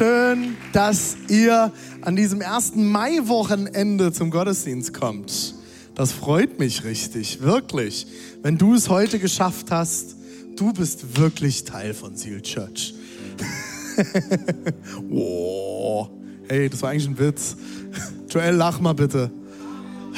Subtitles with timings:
[0.00, 5.54] Schön, dass ihr an diesem ersten Mai-Wochenende zum Gottesdienst kommt.
[5.94, 8.06] Das freut mich richtig, wirklich.
[8.42, 10.16] Wenn du es heute geschafft hast,
[10.56, 12.94] du bist wirklich Teil von Seal Church.
[15.10, 16.08] oh.
[16.48, 17.58] Hey, das war eigentlich ein Witz.
[18.30, 19.30] Joel, lach mal bitte.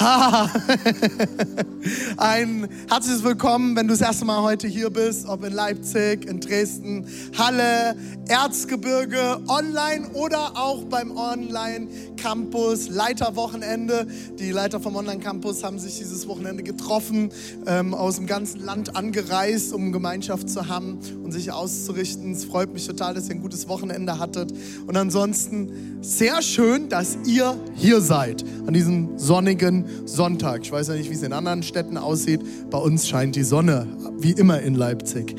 [2.16, 6.40] Ein herzliches Willkommen, wenn du das erste Mal heute hier bist, ob in Leipzig, in
[6.40, 7.06] Dresden,
[7.36, 7.94] Halle,
[8.26, 14.06] Erzgebirge, online oder auch beim Online-Campus, Leiterwochenende.
[14.38, 17.30] Die Leiter vom Online-Campus haben sich dieses Wochenende getroffen,
[17.66, 22.32] ähm, aus dem ganzen Land angereist, um Gemeinschaft zu haben und sich auszurichten.
[22.32, 24.52] Es freut mich total, dass ihr ein gutes Wochenende hattet.
[24.86, 30.62] Und ansonsten sehr schön, dass ihr hier seid an diesem sonnigen Sonntag.
[30.62, 32.40] Ich weiß ja nicht, wie es in anderen Städten aussieht.
[32.70, 33.86] Bei uns scheint die Sonne,
[34.18, 35.36] wie immer in Leipzig.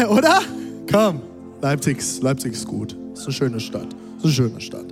[0.08, 0.40] Oder?
[0.90, 1.20] Komm,
[1.60, 2.96] Leipzig, Leipzig ist gut.
[3.14, 3.88] Ist eine schöne Stadt.
[4.18, 4.86] Ist eine schöne Stadt.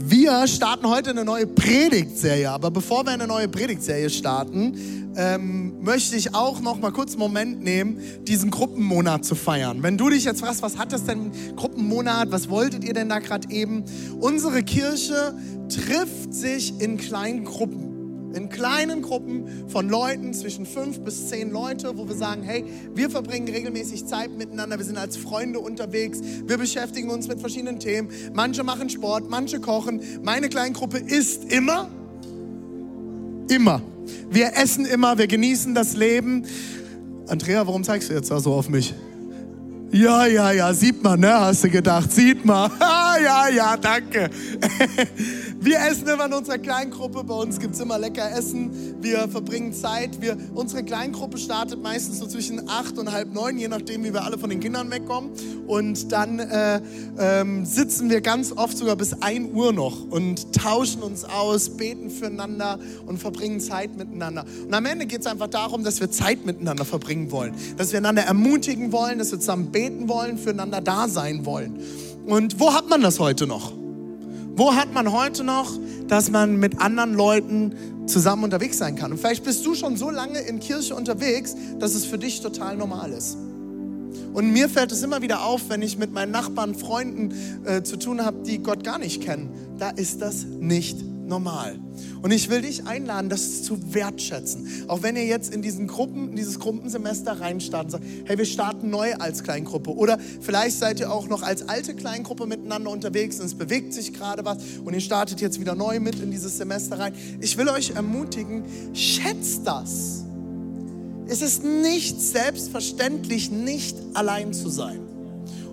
[0.00, 4.74] Wir starten heute eine neue Predigtserie, aber bevor wir eine neue Predigtserie starten,
[5.16, 9.82] ähm, möchte ich auch noch mal kurz einen Moment nehmen, diesen Gruppenmonat zu feiern.
[9.82, 13.18] Wenn du dich jetzt fragst, was hat das denn Gruppenmonat, was wolltet ihr denn da
[13.18, 13.84] gerade eben?
[14.20, 15.34] Unsere Kirche
[15.68, 17.88] trifft sich in kleinen Gruppen
[18.34, 23.10] in kleinen Gruppen von Leuten, zwischen fünf bis zehn Leute, wo wir sagen, hey, wir
[23.10, 28.08] verbringen regelmäßig Zeit miteinander, wir sind als Freunde unterwegs, wir beschäftigen uns mit verschiedenen Themen.
[28.34, 30.00] Manche machen Sport, manche kochen.
[30.22, 31.88] Meine Kleingruppe ist immer,
[33.48, 33.82] immer.
[34.30, 36.44] Wir essen immer, wir genießen das Leben.
[37.28, 38.94] Andrea, warum zeigst du jetzt da so auf mich?
[39.90, 41.32] Ja, ja, ja, sieht man, ne?
[41.32, 42.70] Hast du gedacht, sieht man.
[43.18, 44.30] ja, ja, danke.
[45.60, 47.24] Wir essen immer in unserer Kleingruppe.
[47.24, 49.02] Bei uns gibt es immer lecker Essen.
[49.02, 50.20] Wir verbringen Zeit.
[50.20, 54.22] Wir, unsere Kleingruppe startet meistens so zwischen acht und halb neun, je nachdem, wie wir
[54.22, 55.30] alle von den Kindern wegkommen.
[55.66, 56.80] Und dann äh,
[57.18, 62.10] ähm, sitzen wir ganz oft sogar bis ein Uhr noch und tauschen uns aus, beten
[62.10, 64.44] füreinander und verbringen Zeit miteinander.
[64.64, 67.54] Und am Ende geht es einfach darum, dass wir Zeit miteinander verbringen wollen.
[67.76, 71.82] Dass wir einander ermutigen wollen, dass wir zusammen beten wollen, füreinander da sein wollen.
[72.28, 73.72] Und wo hat man das heute noch?
[74.54, 75.78] Wo hat man heute noch,
[76.08, 77.74] dass man mit anderen Leuten
[78.04, 79.12] zusammen unterwegs sein kann?
[79.12, 82.76] Und vielleicht bist du schon so lange in Kirche unterwegs, dass es für dich total
[82.76, 83.38] normal ist.
[84.34, 87.32] Und mir fällt es immer wieder auf, wenn ich mit meinen Nachbarn, Freunden
[87.64, 89.48] äh, zu tun habe, die Gott gar nicht kennen.
[89.78, 91.78] Da ist das nicht normal.
[92.22, 94.84] Und ich will dich einladen, das zu wertschätzen.
[94.88, 98.90] Auch wenn ihr jetzt in diesen Gruppen, in dieses Gruppensemester reinstarten sagt, hey, wir starten
[98.90, 99.94] neu als Kleingruppe.
[99.94, 104.12] Oder vielleicht seid ihr auch noch als alte Kleingruppe miteinander unterwegs und es bewegt sich
[104.12, 107.12] gerade was und ihr startet jetzt wieder neu mit in dieses Semester rein.
[107.40, 110.24] Ich will euch ermutigen, schätzt das.
[111.28, 115.00] Es ist nicht selbstverständlich, nicht allein zu sein.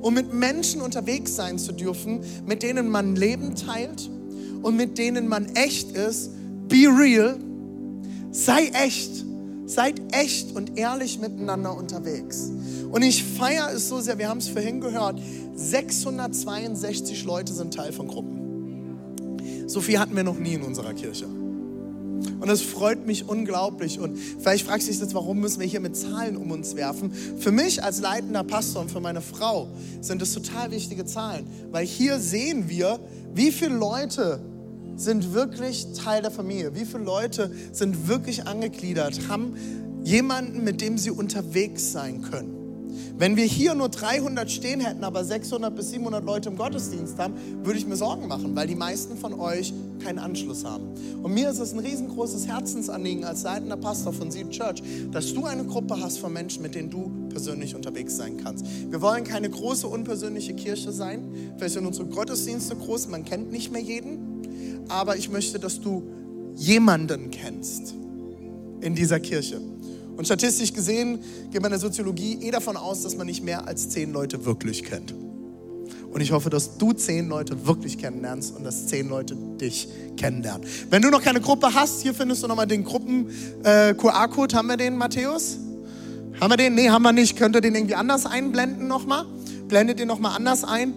[0.02, 4.10] Und mit Menschen unterwegs sein zu dürfen, mit denen man Leben teilt
[4.66, 6.32] und mit denen man echt ist,
[6.68, 7.38] be real,
[8.32, 9.24] sei echt,
[9.68, 12.50] seid echt und ehrlich miteinander unterwegs.
[12.90, 15.22] Und ich feiere es so sehr, wir haben es vorhin gehört,
[15.54, 19.68] 662 Leute sind Teil von Gruppen.
[19.68, 21.28] So viel hatten wir noch nie in unserer Kirche.
[21.28, 24.00] Und das freut mich unglaublich.
[24.00, 27.12] Und vielleicht fragst du dich jetzt, warum müssen wir hier mit Zahlen um uns werfen?
[27.38, 29.68] Für mich als leitender Pastor und für meine Frau
[30.02, 33.00] sind das total wichtige Zahlen, weil hier sehen wir,
[33.36, 34.40] wie viele Leute
[34.96, 36.76] sind wirklich Teil der Familie?
[36.76, 39.56] Wie viele Leute sind wirklich angegliedert, haben
[40.04, 42.66] jemanden, mit dem sie unterwegs sein können?
[43.18, 47.34] Wenn wir hier nur 300 stehen hätten, aber 600 bis 700 Leute im Gottesdienst haben,
[47.64, 50.90] würde ich mir Sorgen machen, weil die meisten von euch keinen Anschluss haben.
[51.24, 55.46] Und mir ist es ein riesengroßes Herzensanliegen als leitender Pastor von Seed Church, dass du
[55.46, 58.66] eine Gruppe hast von Menschen, mit denen du persönlich unterwegs sein kannst.
[58.90, 61.54] Wir wollen keine große, unpersönliche Kirche sein.
[61.58, 64.35] Vielleicht sind unsere Gottesdienste groß, man kennt nicht mehr jeden
[64.90, 66.04] aber ich möchte, dass du
[66.56, 67.94] jemanden kennst
[68.82, 69.60] in dieser Kirche.
[70.18, 71.20] Und statistisch gesehen
[71.52, 74.46] geht man in der Soziologie eh davon aus, dass man nicht mehr als zehn Leute
[74.46, 75.14] wirklich kennt.
[76.16, 80.66] Und ich hoffe, dass du zehn Leute wirklich kennenlernst und dass zehn Leute dich kennenlernen.
[80.90, 84.54] Wenn du noch keine Gruppe hast, hier findest du nochmal den Gruppen-QR-Code.
[84.54, 85.58] Äh, haben wir den, Matthäus?
[86.40, 86.76] Haben wir den?
[86.76, 87.38] Nee, haben wir nicht.
[87.38, 89.26] Könnt ihr den irgendwie anders einblenden nochmal?
[89.68, 90.94] Blendet den nochmal anders ein.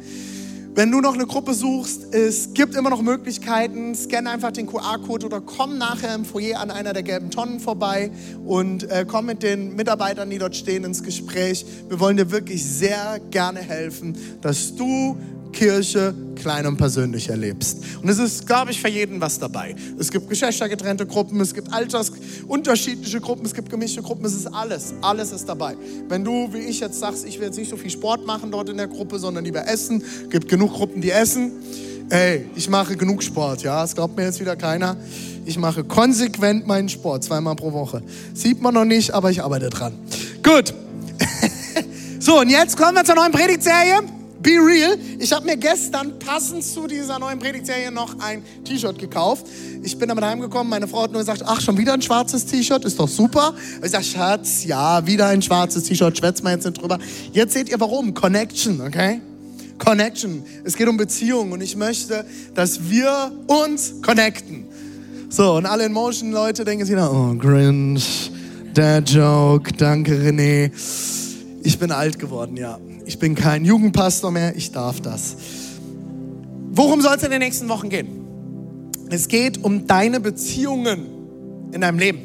[0.79, 3.97] Wenn du noch eine Gruppe suchst, es gibt immer noch Möglichkeiten.
[3.97, 8.13] Scanne einfach den QR-Code oder komm nachher im Foyer an einer der gelben Tonnen vorbei
[8.47, 11.67] und äh, komm mit den Mitarbeitern, die dort stehen, ins Gespräch.
[11.89, 15.17] Wir wollen dir wirklich sehr gerne helfen, dass du
[15.53, 17.79] Kirche klein und persönlich erlebst.
[18.03, 19.75] Und es ist, glaube ich, für jeden was dabei.
[19.99, 24.95] Es gibt geschlechtergetrennte Gruppen, es gibt altersunterschiedliche Gruppen, es gibt gemischte Gruppen, es ist alles.
[25.03, 25.77] Alles ist dabei.
[26.09, 28.69] Wenn du, wie ich jetzt sagst, ich will jetzt nicht so viel Sport machen dort
[28.69, 31.53] in der Gruppe, sondern lieber essen, gibt genug Gruppen, die essen.
[32.11, 34.97] Ey, ich mache genug Sport, ja, das glaubt mir jetzt wieder keiner.
[35.45, 38.03] Ich mache konsequent meinen Sport, zweimal pro Woche.
[38.33, 39.93] Sieht man noch nicht, aber ich arbeite dran.
[40.43, 40.73] Gut.
[42.19, 44.18] so, und jetzt kommen wir zur neuen Predigtserie.
[44.41, 44.97] Be real.
[45.19, 49.47] Ich habe mir gestern passend zu dieser neuen Predigtserie noch ein T-Shirt gekauft.
[49.83, 50.71] Ich bin damit heimgekommen.
[50.71, 53.55] Meine Frau hat nur gesagt, ach, schon wieder ein schwarzes T-Shirt, ist doch super.
[53.83, 56.99] Ich sage, Schatz, ja, wieder ein schwarzes T-Shirt, schwätzt mal jetzt nicht drüber.
[57.33, 58.15] Jetzt seht ihr warum.
[58.15, 59.21] Connection, okay?
[59.79, 60.45] Connection.
[60.65, 62.25] Es geht um Beziehungen und ich möchte,
[62.55, 64.67] dass wir uns connecten.
[65.31, 68.31] So, und alle in Motion Leute denken sich wieder, oh, Grinch,
[68.77, 70.71] der Joke, danke René.
[71.65, 72.79] Ich bin alt geworden, ja.
[73.09, 75.35] Ich bin kein Jugendpastor mehr, ich darf das.
[76.73, 78.91] Worum soll es in den nächsten Wochen gehen?
[79.09, 81.07] Es geht um deine Beziehungen
[81.73, 82.21] in deinem Leben.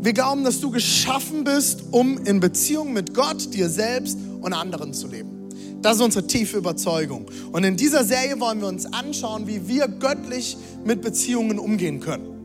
[0.00, 4.94] Wir glauben, dass du geschaffen bist, um in Beziehung mit Gott, dir selbst und anderen
[4.94, 5.50] zu leben.
[5.82, 7.26] Das ist unsere tiefe Überzeugung.
[7.52, 10.56] Und in dieser Serie wollen wir uns anschauen, wie wir göttlich
[10.86, 12.35] mit Beziehungen umgehen können.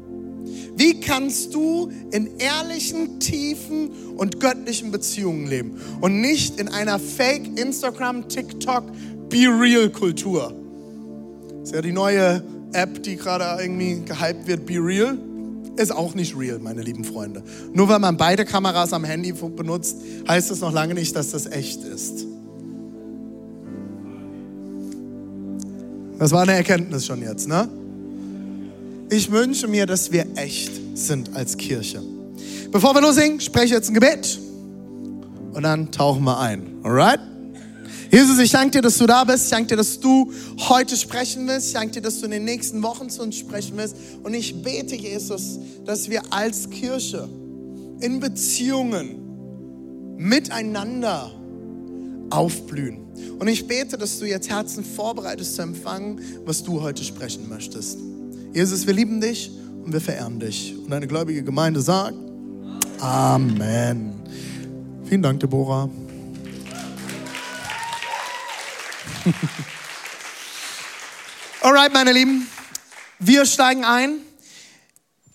[0.75, 7.59] Wie kannst du in ehrlichen, tiefen und göttlichen Beziehungen leben und nicht in einer Fake
[7.59, 8.83] Instagram, TikTok,
[9.29, 10.53] Be Real Kultur?
[11.59, 12.43] Das ist ja die neue
[12.73, 15.17] App, die gerade irgendwie gehypt wird, Be Real.
[15.77, 17.43] Ist auch nicht real, meine lieben Freunde.
[17.71, 19.97] Nur weil man beide Kameras am Handy benutzt,
[20.27, 22.25] heißt das noch lange nicht, dass das echt ist.
[26.19, 27.69] Das war eine Erkenntnis schon jetzt, ne?
[29.11, 32.01] Ich wünsche mir, dass wir echt sind als Kirche.
[32.71, 34.39] Bevor wir loslegen, spreche ich jetzt ein Gebet
[35.51, 36.77] und dann tauchen wir ein.
[36.81, 37.19] Alright?
[38.09, 39.43] Jesus, ich danke dir, dass du da bist.
[39.43, 40.31] Ich danke dir, dass du
[40.69, 41.67] heute sprechen willst.
[41.67, 43.97] Ich danke dir, dass du in den nächsten Wochen zu uns sprechen willst.
[44.23, 47.27] Und ich bete, Jesus, dass wir als Kirche
[47.99, 51.31] in Beziehungen miteinander
[52.29, 52.99] aufblühen.
[53.39, 57.97] Und ich bete, dass du jetzt Herzen vorbereitest zu empfangen, was du heute sprechen möchtest.
[58.53, 59.49] Jesus, wir lieben dich
[59.85, 60.75] und wir verehren dich.
[60.77, 62.17] Und eine gläubige Gemeinde sagt
[62.99, 64.11] Amen.
[65.05, 65.89] Vielen Dank, Deborah.
[71.61, 72.45] Alright, meine Lieben,
[73.19, 74.17] wir steigen ein.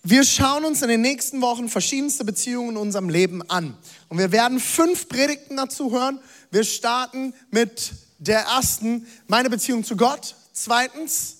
[0.03, 3.79] Wir schauen uns in den nächsten Wochen verschiedenste Beziehungen in unserem Leben an.
[4.09, 6.21] Und wir werden fünf Predigten dazu hören.
[6.51, 10.35] Wir starten mit der ersten, meine Beziehung zu Gott.
[10.53, 11.36] Zweitens,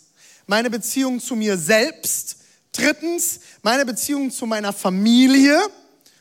[0.47, 2.39] meine Beziehung zu mir selbst.
[2.73, 5.59] Drittens, meine Beziehung zu meiner Familie.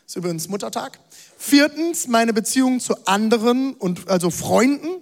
[0.06, 1.00] Ist übrigens Muttertag.
[1.38, 5.02] Viertens, meine Beziehung zu anderen und also Freunden.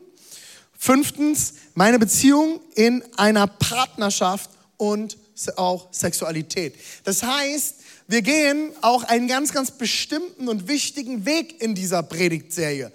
[0.77, 5.17] Fünftens, meine Beziehung in einer Partnerschaft und
[5.55, 6.75] auch Sexualität.
[7.05, 7.75] Das heißt,
[8.07, 12.91] wir gehen auch einen ganz, ganz bestimmten und wichtigen Weg in dieser Predigtserie.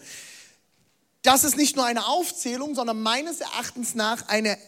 [1.23, 4.59] Das ist nicht nur eine Aufzählung, sondern meines Erachtens nach eine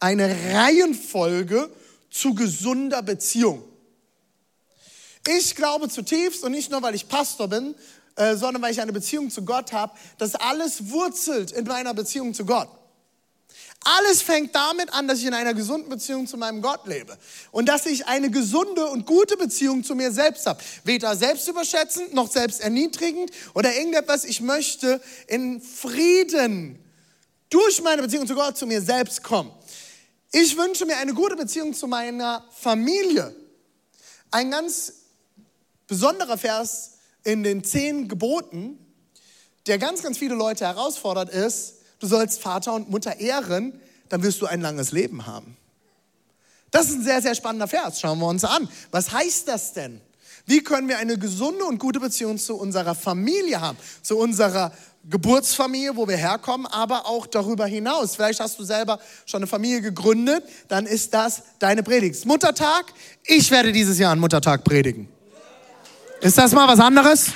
[0.00, 1.70] eine Reihenfolge
[2.10, 3.62] zu gesunder Beziehung.
[5.26, 7.74] Ich glaube zutiefst, und nicht nur, weil ich Pastor bin,
[8.16, 12.34] äh, sondern weil ich eine Beziehung zu Gott habe, dass alles wurzelt in meiner Beziehung
[12.34, 12.68] zu Gott.
[13.84, 17.16] Alles fängt damit an, dass ich in einer gesunden Beziehung zu meinem Gott lebe
[17.52, 20.60] und dass ich eine gesunde und gute Beziehung zu mir selbst habe.
[20.84, 24.24] Weder selbstüberschätzend noch selbsterniedrigend oder irgendetwas.
[24.24, 26.78] Ich möchte in Frieden
[27.50, 29.52] durch meine Beziehung zu Gott zu mir selbst kommen.
[30.30, 33.34] Ich wünsche mir eine gute Beziehung zu meiner Familie.
[34.30, 34.92] Ein ganz
[35.86, 38.78] besonderer Vers in den zehn Geboten,
[39.66, 43.80] der ganz, ganz viele Leute herausfordert, ist, du sollst Vater und Mutter ehren,
[44.10, 45.56] dann wirst du ein langes Leben haben.
[46.70, 48.00] Das ist ein sehr, sehr spannender Vers.
[48.00, 48.68] Schauen wir uns an.
[48.90, 50.02] Was heißt das denn?
[50.44, 54.72] Wie können wir eine gesunde und gute Beziehung zu unserer Familie haben, zu unserer
[55.10, 58.16] Geburtsfamilie, wo wir herkommen, aber auch darüber hinaus.
[58.16, 62.26] Vielleicht hast du selber schon eine Familie gegründet, dann ist das deine Predigt.
[62.26, 62.92] Muttertag,
[63.24, 65.08] ich werde dieses Jahr einen Muttertag predigen.
[66.20, 67.26] Ist das mal was anderes?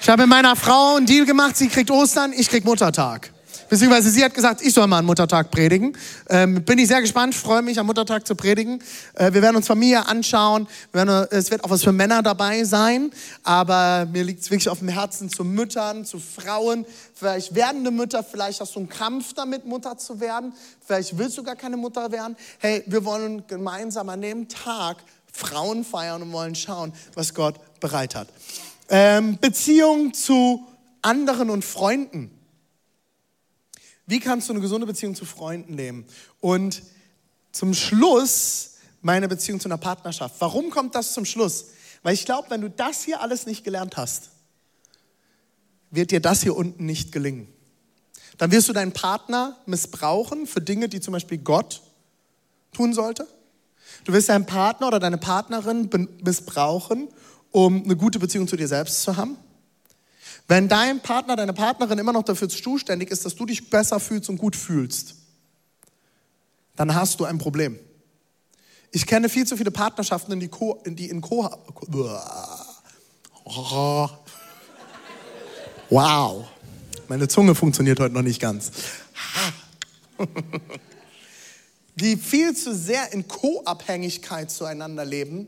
[0.00, 3.30] Ich habe mit meiner Frau einen Deal gemacht, sie kriegt Ostern, ich krieg Muttertag.
[3.70, 5.96] Beziehungsweise sie hat gesagt, ich soll mal am Muttertag predigen.
[6.28, 8.82] Ähm, bin ich sehr gespannt, freue mich am Muttertag zu predigen.
[9.14, 10.66] Äh, wir werden uns Familie anschauen.
[10.90, 13.12] Wir werden, es wird auch was für Männer dabei sein.
[13.44, 16.84] Aber mir liegt es wirklich auf dem Herzen zu Müttern, zu Frauen,
[17.14, 18.24] vielleicht werdende Mütter.
[18.24, 20.52] Vielleicht hast du einen Kampf damit, Mutter zu werden.
[20.84, 22.36] Vielleicht willst du gar keine Mutter werden.
[22.58, 24.96] Hey, wir wollen gemeinsam an dem Tag
[25.32, 28.26] Frauen feiern und wollen schauen, was Gott bereit hat.
[28.88, 30.66] Ähm, Beziehung zu
[31.02, 32.32] anderen und Freunden.
[34.10, 36.04] Wie kannst du eine gesunde Beziehung zu Freunden leben?
[36.40, 36.82] Und
[37.52, 40.34] zum Schluss meine Beziehung zu einer Partnerschaft.
[40.40, 41.66] Warum kommt das zum Schluss?
[42.02, 44.30] Weil ich glaube, wenn du das hier alles nicht gelernt hast,
[45.92, 47.46] wird dir das hier unten nicht gelingen.
[48.36, 51.80] Dann wirst du deinen Partner missbrauchen für Dinge, die zum Beispiel Gott
[52.72, 53.28] tun sollte.
[54.02, 55.88] Du wirst deinen Partner oder deine Partnerin
[56.24, 57.06] missbrauchen,
[57.52, 59.36] um eine gute Beziehung zu dir selbst zu haben.
[60.50, 64.28] Wenn dein Partner, deine Partnerin immer noch dafür zuständig ist, dass du dich besser fühlst
[64.30, 65.14] und gut fühlst,
[66.74, 67.78] dann hast du ein Problem.
[68.90, 71.48] Ich kenne viel zu viele Partnerschaften, die, Co, die in Co.
[75.88, 76.48] Wow,
[77.06, 78.72] meine Zunge funktioniert heute noch nicht ganz.
[81.96, 85.46] Die viel zu sehr in Co-Abhängigkeit zueinander leben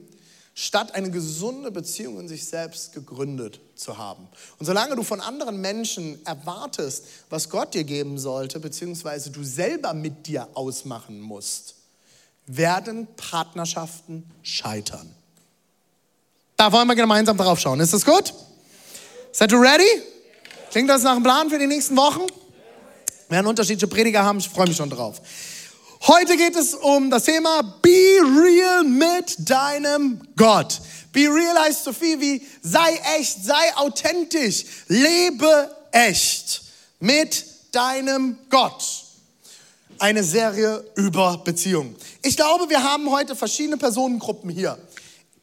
[0.54, 4.28] statt eine gesunde Beziehung in sich selbst gegründet zu haben.
[4.59, 9.94] Und solange du von anderen Menschen erwartest, was Gott dir geben sollte, beziehungsweise du selber
[9.94, 11.76] mit dir ausmachen musst,
[12.47, 15.14] werden Partnerschaften scheitern.
[16.56, 17.80] Da wollen wir gemeinsam drauf schauen.
[17.80, 18.35] Ist das gut?
[19.32, 20.02] Seid ihr ready?
[20.71, 22.21] Klingt das nach einem Plan für die nächsten Wochen?
[23.28, 25.21] Wir werden unterschiedliche Prediger haben, ich freue mich schon drauf.
[26.09, 30.80] Heute geht es um das Thema Be real mit deinem Gott.
[31.12, 36.62] Be real heißt so viel wie sei echt, sei authentisch, lebe echt
[36.99, 38.82] mit deinem Gott.
[40.00, 41.94] Eine Serie über Beziehungen.
[42.23, 44.76] Ich glaube, wir haben heute verschiedene Personengruppen hier.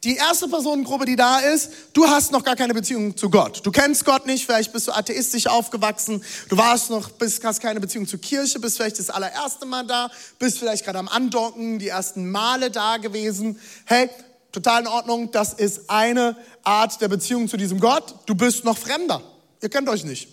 [0.02, 3.60] Die erste Personengruppe, die da ist, du hast noch gar keine Beziehung zu Gott.
[3.66, 7.80] Du kennst Gott nicht, vielleicht bist du atheistisch aufgewachsen, du warst noch, bist, hast keine
[7.80, 11.88] Beziehung zur Kirche, bist vielleicht das allererste Mal da, bist vielleicht gerade am Andocken, die
[11.88, 13.60] ersten Male da gewesen.
[13.84, 14.08] Hey,
[14.52, 18.14] total in Ordnung, das ist eine Art der Beziehung zu diesem Gott.
[18.24, 19.20] Du bist noch Fremder.
[19.60, 20.28] Ihr kennt euch nicht.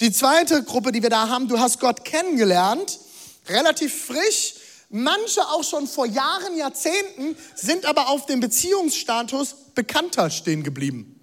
[0.00, 2.98] Die zweite Gruppe, die wir da haben, du hast Gott kennengelernt,
[3.48, 4.56] relativ frisch,
[4.96, 11.18] Manche auch schon vor Jahren, Jahrzehnten, sind aber auf dem Beziehungsstatus Bekannter stehen geblieben.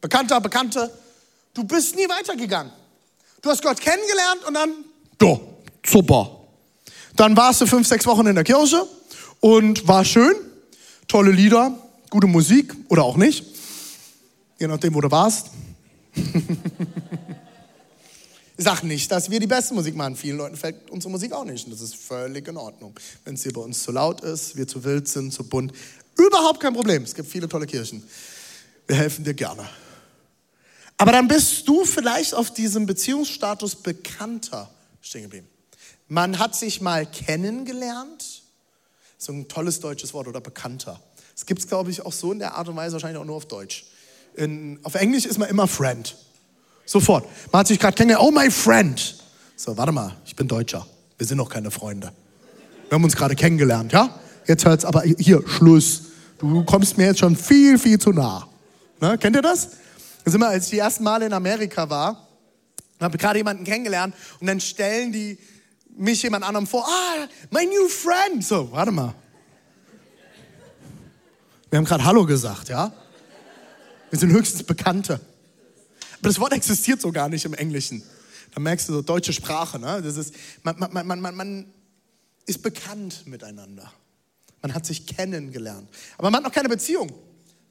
[0.00, 0.92] Bekannter, Bekannte.
[1.54, 2.72] Du bist nie weitergegangen.
[3.40, 4.70] Du hast Gott kennengelernt und dann,
[5.22, 5.38] ja,
[5.86, 6.40] super.
[7.14, 8.84] Dann warst du fünf, sechs Wochen in der Kirche
[9.38, 10.34] und war schön.
[11.06, 11.78] Tolle Lieder,
[12.10, 13.44] gute Musik oder auch nicht.
[14.58, 15.50] Je nachdem, wo du warst.
[18.58, 20.16] sag nicht, dass wir die beste Musik machen.
[20.16, 21.64] Vielen Leuten fällt unsere Musik auch nicht.
[21.64, 22.94] Und das ist völlig in Ordnung.
[23.24, 25.72] Wenn es hier bei uns zu laut ist, wir zu wild sind, zu bunt,
[26.16, 27.04] überhaupt kein Problem.
[27.04, 28.02] Es gibt viele tolle Kirchen.
[28.86, 29.68] Wir helfen dir gerne.
[30.96, 34.68] Aber dann bist du vielleicht auf diesem Beziehungsstatus bekannter
[35.00, 35.48] stehen geblieben.
[36.08, 38.42] Man hat sich mal kennengelernt.
[39.16, 41.00] So ein tolles deutsches Wort oder bekannter.
[41.34, 43.36] Das gibt es, glaube ich, auch so in der Art und Weise, wahrscheinlich auch nur
[43.36, 43.86] auf Deutsch.
[44.34, 46.16] In, auf Englisch ist man immer Friend.
[46.88, 47.28] Sofort.
[47.52, 48.26] Man hat sich gerade kennengelernt.
[48.26, 49.14] Oh, my friend.
[49.56, 50.86] So, warte mal, ich bin Deutscher.
[51.18, 52.10] Wir sind noch keine Freunde.
[52.88, 54.18] Wir haben uns gerade kennengelernt, ja?
[54.46, 56.04] Jetzt hört's aber hier, Schluss.
[56.38, 58.48] Du kommst mir jetzt schon viel, viel zu nah.
[59.02, 59.18] Ne?
[59.18, 59.72] Kennt ihr das?
[60.24, 62.26] Das immer, als ich die ersten Male in Amerika war,
[62.98, 65.36] habe gerade jemanden kennengelernt und dann stellen die
[65.94, 66.86] mich jemand anderem vor.
[66.88, 68.42] Ah, my new friend.
[68.42, 69.14] So, warte mal.
[71.68, 72.90] Wir haben gerade Hallo gesagt, ja?
[74.08, 75.20] Wir sind höchstens Bekannte.
[76.18, 78.02] Aber das Wort existiert so gar nicht im Englischen.
[78.54, 79.78] Da merkst du so deutsche Sprache.
[79.78, 80.02] Ne?
[80.02, 81.72] Das ist, man, man, man, man, man
[82.46, 83.92] ist bekannt miteinander.
[84.62, 85.88] Man hat sich kennengelernt.
[86.16, 87.12] Aber man hat noch keine Beziehung.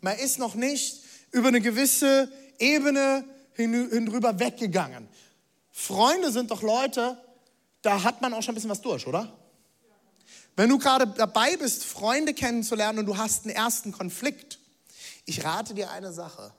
[0.02, 1.02] Man ist noch nicht
[1.32, 5.08] über eine gewisse Ebene hin, hin weggegangen.
[5.72, 7.18] Freunde sind doch Leute,
[7.82, 9.34] da hat man auch schon ein bisschen was durch, oder?
[10.56, 14.60] Wenn du gerade dabei bist, Freunde kennenzulernen und du hast einen ersten Konflikt,
[15.26, 16.54] ich rate dir eine Sache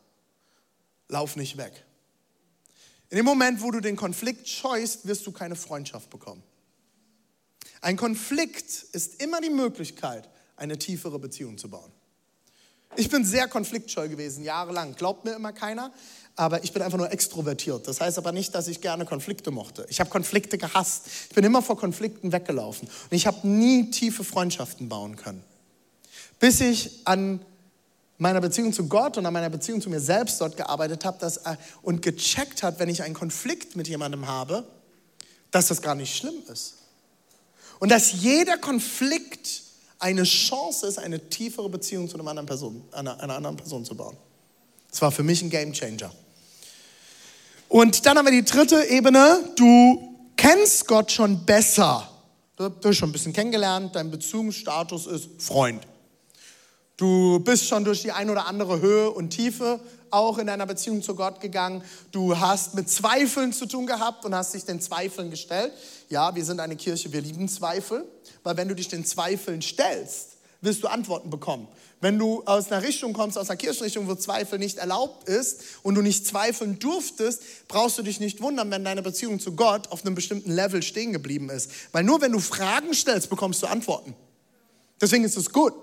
[1.09, 1.85] lauf nicht weg.
[3.11, 6.43] In dem Moment, wo du den Konflikt scheust, wirst du keine Freundschaft bekommen.
[7.81, 11.93] Ein Konflikt ist immer die Möglichkeit, eine tiefere Beziehung zu bauen.
[12.97, 14.95] Ich bin sehr konfliktscheu gewesen, jahrelang.
[14.95, 15.93] Glaubt mir immer keiner,
[16.37, 17.87] aber ich bin einfach nur extrovertiert.
[17.87, 19.87] Das heißt aber nicht, dass ich gerne Konflikte mochte.
[19.88, 21.07] Ich habe Konflikte gehasst.
[21.29, 22.88] Ich bin immer vor Konflikten weggelaufen.
[22.88, 25.45] Und ich habe nie tiefe Freundschaften bauen können.
[26.41, 27.45] Bis ich an
[28.19, 31.41] meiner Beziehung zu Gott und an meiner Beziehung zu mir selbst dort gearbeitet habe dass,
[31.83, 34.65] und gecheckt hat, wenn ich einen Konflikt mit jemandem habe,
[35.51, 36.75] dass das gar nicht schlimm ist.
[37.79, 39.63] Und dass jeder Konflikt
[40.01, 43.97] eine Chance ist, eine tiefere Beziehung zu einer anderen Person, einer, einer anderen Person zu
[43.97, 44.17] bauen.
[44.91, 46.11] Das war für mich ein Game Changer.
[47.69, 49.53] Und dann haben wir die dritte Ebene.
[49.57, 52.09] Du kennst Gott schon besser.
[52.57, 53.95] Du hast schon ein bisschen kennengelernt.
[53.95, 55.87] Dein Beziehungsstatus ist Freund.
[56.99, 59.78] Du bist schon durch die ein oder andere Höhe und Tiefe
[60.11, 61.85] auch in deiner Beziehung zu Gott gegangen.
[62.11, 65.73] Du hast mit Zweifeln zu tun gehabt und hast dich den Zweifeln gestellt.
[66.09, 68.05] Ja, wir sind eine Kirche, wir lieben Zweifel,
[68.43, 71.69] weil wenn du dich den Zweifeln stellst, wirst du Antworten bekommen.
[72.00, 75.95] Wenn du aus einer Richtung kommst, aus einer Kirchenrichtung, wo Zweifel nicht erlaubt ist und
[75.95, 80.05] du nicht zweifeln durftest, brauchst du dich nicht wundern, wenn deine Beziehung zu Gott auf
[80.05, 81.71] einem bestimmten Level stehen geblieben ist.
[81.93, 84.17] Weil nur wenn du Fragen stellst, bekommst du Antworten.
[85.00, 85.75] Deswegen ist es gut.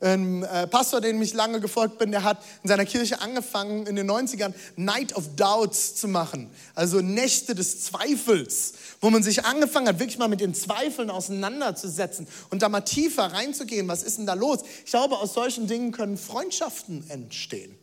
[0.00, 3.96] Ein äh, Pastor, den ich lange gefolgt bin, der hat in seiner Kirche angefangen, in
[3.96, 6.50] den 90ern Night of Doubts zu machen.
[6.76, 12.28] Also Nächte des Zweifels, wo man sich angefangen hat, wirklich mal mit den Zweifeln auseinanderzusetzen
[12.50, 13.88] und da mal tiefer reinzugehen.
[13.88, 14.60] Was ist denn da los?
[14.84, 17.76] Ich glaube, aus solchen Dingen können Freundschaften entstehen.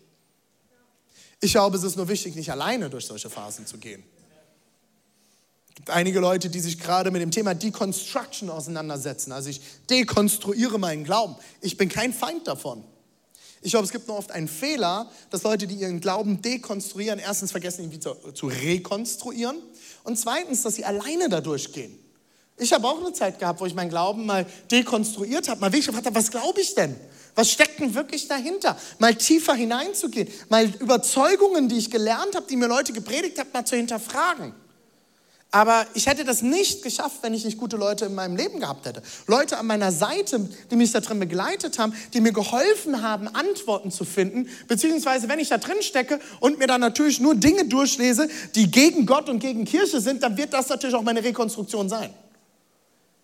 [1.42, 4.04] Ich glaube, es ist nur wichtig, nicht alleine durch solche Phasen zu gehen.
[5.76, 9.34] Gibt einige Leute, die sich gerade mit dem Thema Deconstruction auseinandersetzen.
[9.34, 11.36] Also ich dekonstruiere meinen Glauben.
[11.62, 12.84] Ich bin kein Feind davon.
[13.62, 17.52] Ich glaube, es gibt nur oft einen Fehler, dass Leute, die ihren Glauben dekonstruieren, erstens
[17.52, 19.58] vergessen, ihn wieder zu rekonstruieren
[20.04, 21.98] und zweitens, dass sie alleine da durchgehen.
[22.58, 25.88] Ich habe auch eine Zeit gehabt, wo ich meinen Glauben mal dekonstruiert habe, mal wirklich
[25.88, 26.96] gefragt habe, was glaube ich denn?
[27.34, 28.78] Was steckt denn wirklich dahinter?
[29.00, 33.66] Mal tiefer hineinzugehen, mal Überzeugungen, die ich gelernt habe, die mir Leute gepredigt haben, mal
[33.66, 34.54] zu hinterfragen.
[35.56, 38.86] Aber ich hätte das nicht geschafft, wenn ich nicht gute Leute in meinem Leben gehabt
[38.86, 39.02] hätte.
[39.26, 43.90] Leute an meiner Seite, die mich da drin begleitet haben, die mir geholfen haben, Antworten
[43.90, 44.50] zu finden.
[44.68, 49.06] Beziehungsweise, wenn ich da drin stecke und mir dann natürlich nur Dinge durchlese, die gegen
[49.06, 52.14] Gott und gegen Kirche sind, dann wird das natürlich auch meine Rekonstruktion sein.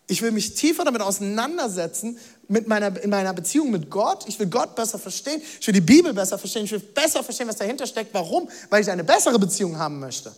[0.07, 4.23] Ich will mich tiefer damit auseinandersetzen, mit meiner, in meiner Beziehung mit Gott.
[4.29, 5.41] Ich will Gott besser verstehen.
[5.59, 6.63] Ich will die Bibel besser verstehen.
[6.63, 8.13] Ich will besser verstehen, was dahinter steckt.
[8.13, 8.47] Warum?
[8.69, 10.31] Weil ich eine bessere Beziehung haben möchte.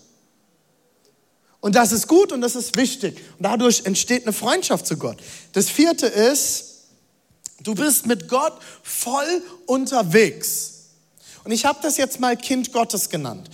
[1.63, 3.15] Und das ist gut und das ist wichtig.
[3.37, 5.15] Und dadurch entsteht eine Freundschaft zu Gott.
[5.53, 6.65] Das vierte ist,
[7.61, 10.73] du bist mit Gott voll unterwegs.
[11.45, 13.49] Und ich habe das jetzt mal Kind Gottes genannt.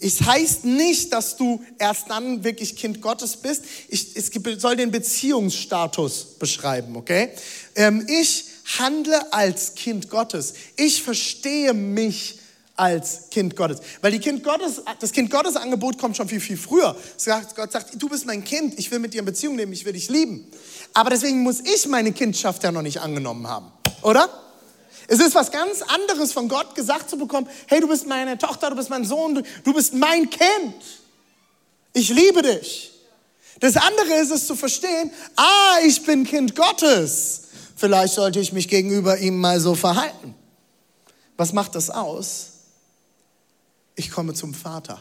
[0.00, 3.62] Es heißt nicht, dass du erst dann wirklich Kind Gottes bist.
[3.86, 7.28] Ich, es soll den Beziehungsstatus beschreiben, okay?
[7.76, 8.44] Ähm, ich
[8.76, 10.54] handle als Kind Gottes.
[10.74, 12.40] Ich verstehe mich
[12.76, 13.80] als Kind Gottes.
[14.00, 16.96] Weil die kind Gottes, das Kind Gottes Angebot kommt schon viel, viel früher.
[17.54, 19.92] Gott sagt, du bist mein Kind, ich will mit dir in Beziehung leben, ich will
[19.92, 20.46] dich lieben.
[20.94, 23.70] Aber deswegen muss ich meine Kindschaft ja noch nicht angenommen haben,
[24.02, 24.28] oder?
[25.08, 28.70] Es ist was ganz anderes von Gott gesagt zu bekommen, hey, du bist meine Tochter,
[28.70, 30.74] du bist mein Sohn, du bist mein Kind.
[31.92, 32.92] Ich liebe dich.
[33.60, 37.42] Das andere ist es zu verstehen, ah, ich bin Kind Gottes.
[37.76, 40.34] Vielleicht sollte ich mich gegenüber ihm mal so verhalten.
[41.36, 42.51] Was macht das aus?
[43.94, 45.00] Ich komme zum Vater.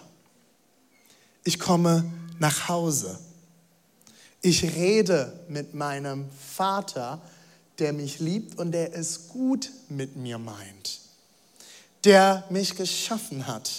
[1.44, 3.20] Ich komme nach Hause.
[4.42, 7.22] Ich rede mit meinem Vater,
[7.80, 11.00] der mich liebt und der es gut mit mir meint.
[12.04, 13.72] Der mich geschaffen hat,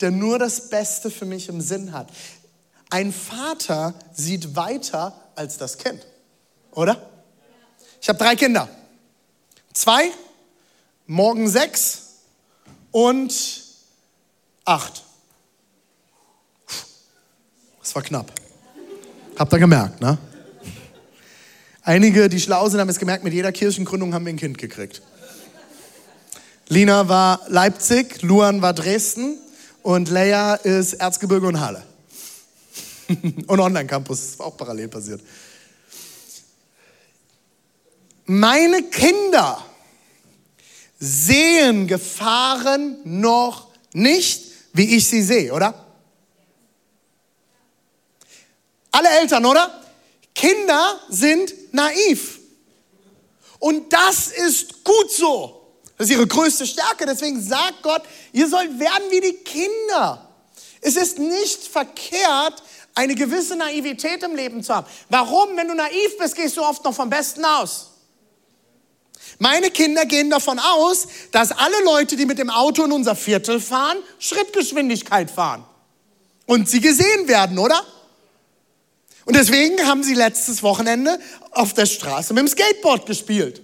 [0.00, 2.08] der nur das Beste für mich im Sinn hat.
[2.90, 6.06] Ein Vater sieht weiter als das Kind,
[6.72, 7.10] oder?
[8.00, 8.68] Ich habe drei Kinder.
[9.72, 10.10] Zwei,
[11.06, 12.02] morgen sechs
[12.90, 13.65] und
[14.66, 15.04] Acht.
[17.80, 18.32] Das war knapp.
[19.38, 20.18] Habt ihr gemerkt, ne?
[21.82, 25.02] Einige, die schlau sind, haben es gemerkt, mit jeder Kirchengründung haben wir ein Kind gekriegt.
[26.68, 29.38] Lina war Leipzig, Luan war Dresden
[29.82, 31.84] und Leia ist Erzgebirge und Halle.
[33.46, 35.20] und Online-Campus, auch parallel passiert.
[38.24, 39.64] Meine Kinder
[40.98, 44.45] sehen Gefahren noch nicht,
[44.76, 45.74] wie ich sie sehe, oder?
[48.90, 49.82] Alle Eltern, oder?
[50.34, 52.38] Kinder sind naiv.
[53.58, 55.66] Und das ist gut so.
[55.96, 57.06] Das ist ihre größte Stärke.
[57.06, 60.28] Deswegen sagt Gott, ihr sollt werden wie die Kinder.
[60.80, 62.62] Es ist nicht verkehrt,
[62.94, 64.86] eine gewisse Naivität im Leben zu haben.
[65.08, 65.56] Warum?
[65.56, 67.90] Wenn du naiv bist, gehst du oft noch vom Besten aus.
[69.38, 73.60] Meine Kinder gehen davon aus, dass alle Leute, die mit dem Auto in unser Viertel
[73.60, 75.64] fahren, Schrittgeschwindigkeit fahren.
[76.46, 77.82] Und sie gesehen werden, oder?
[79.24, 81.18] Und deswegen haben sie letztes Wochenende
[81.50, 83.60] auf der Straße mit dem Skateboard gespielt.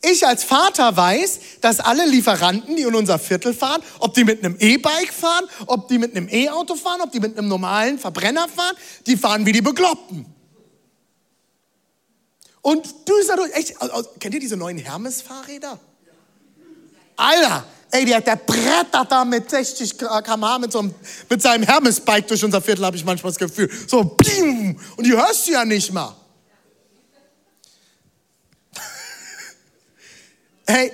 [0.00, 4.44] Ich als Vater weiß, dass alle Lieferanten, die in unser Viertel fahren, ob die mit
[4.44, 8.48] einem E-Bike fahren, ob die mit einem E-Auto fahren, ob die mit einem normalen Verbrenner
[8.48, 10.37] fahren, die fahren wie die Bekloppten.
[12.68, 13.50] Und düster durch.
[13.54, 13.74] Echt,
[14.20, 15.80] kennt ihr diese neuen Hermes-Fahrräder?
[17.16, 20.82] Alter, ey, der, der brettert da mit 60 km/h mit, so
[21.30, 23.70] mit seinem Hermes-Bike durch unser Viertel, habe ich manchmal das Gefühl.
[23.86, 26.14] So, pium, und die hörst du ja nicht mal.
[30.66, 30.92] Hey,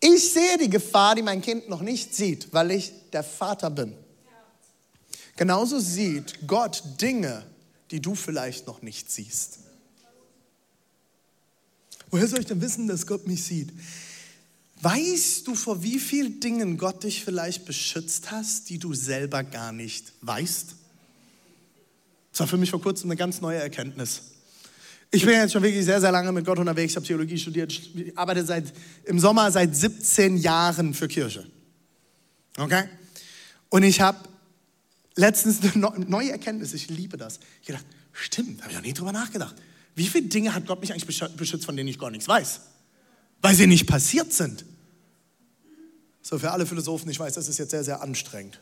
[0.00, 3.94] ich sehe die Gefahr, die mein Kind noch nicht sieht, weil ich der Vater bin.
[5.36, 7.44] Genauso sieht Gott Dinge,
[7.90, 9.58] die du vielleicht noch nicht siehst.
[12.12, 13.72] Woher soll ich denn wissen, dass Gott mich sieht?
[14.82, 19.72] Weißt du, vor wie vielen Dingen Gott dich vielleicht beschützt hast, die du selber gar
[19.72, 20.76] nicht weißt?
[22.32, 24.22] Das war für mich vor kurzem eine ganz neue Erkenntnis.
[25.10, 26.92] Ich bin jetzt schon wirklich sehr, sehr lange mit Gott unterwegs.
[26.92, 27.80] Ich habe Theologie studiert,
[28.14, 28.72] arbeite seit,
[29.04, 31.46] im Sommer seit 17 Jahren für Kirche.
[32.58, 32.84] Okay?
[33.70, 34.18] Und ich habe
[35.14, 36.74] letztens eine neue Erkenntnis.
[36.74, 37.40] Ich liebe das.
[37.62, 39.54] Ich gedacht, stimmt, habe ich noch nie drüber nachgedacht.
[39.94, 42.60] Wie viele Dinge hat Gott mich eigentlich beschützt, von denen ich gar nichts weiß?
[43.40, 44.64] Weil sie nicht passiert sind.
[46.22, 48.60] So, für alle Philosophen, ich weiß, das ist jetzt sehr, sehr anstrengend.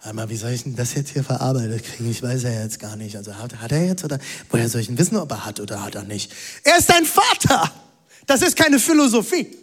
[0.00, 2.10] Aber wie soll ich denn das jetzt hier verarbeitet kriegen?
[2.10, 3.16] Ich weiß ja jetzt gar nicht.
[3.16, 4.18] Also hat, hat er jetzt oder
[4.50, 6.30] woher soll ich denn wissen, ob er hat oder hat er nicht?
[6.62, 7.72] Er ist dein Vater.
[8.26, 9.56] Das ist keine Philosophie.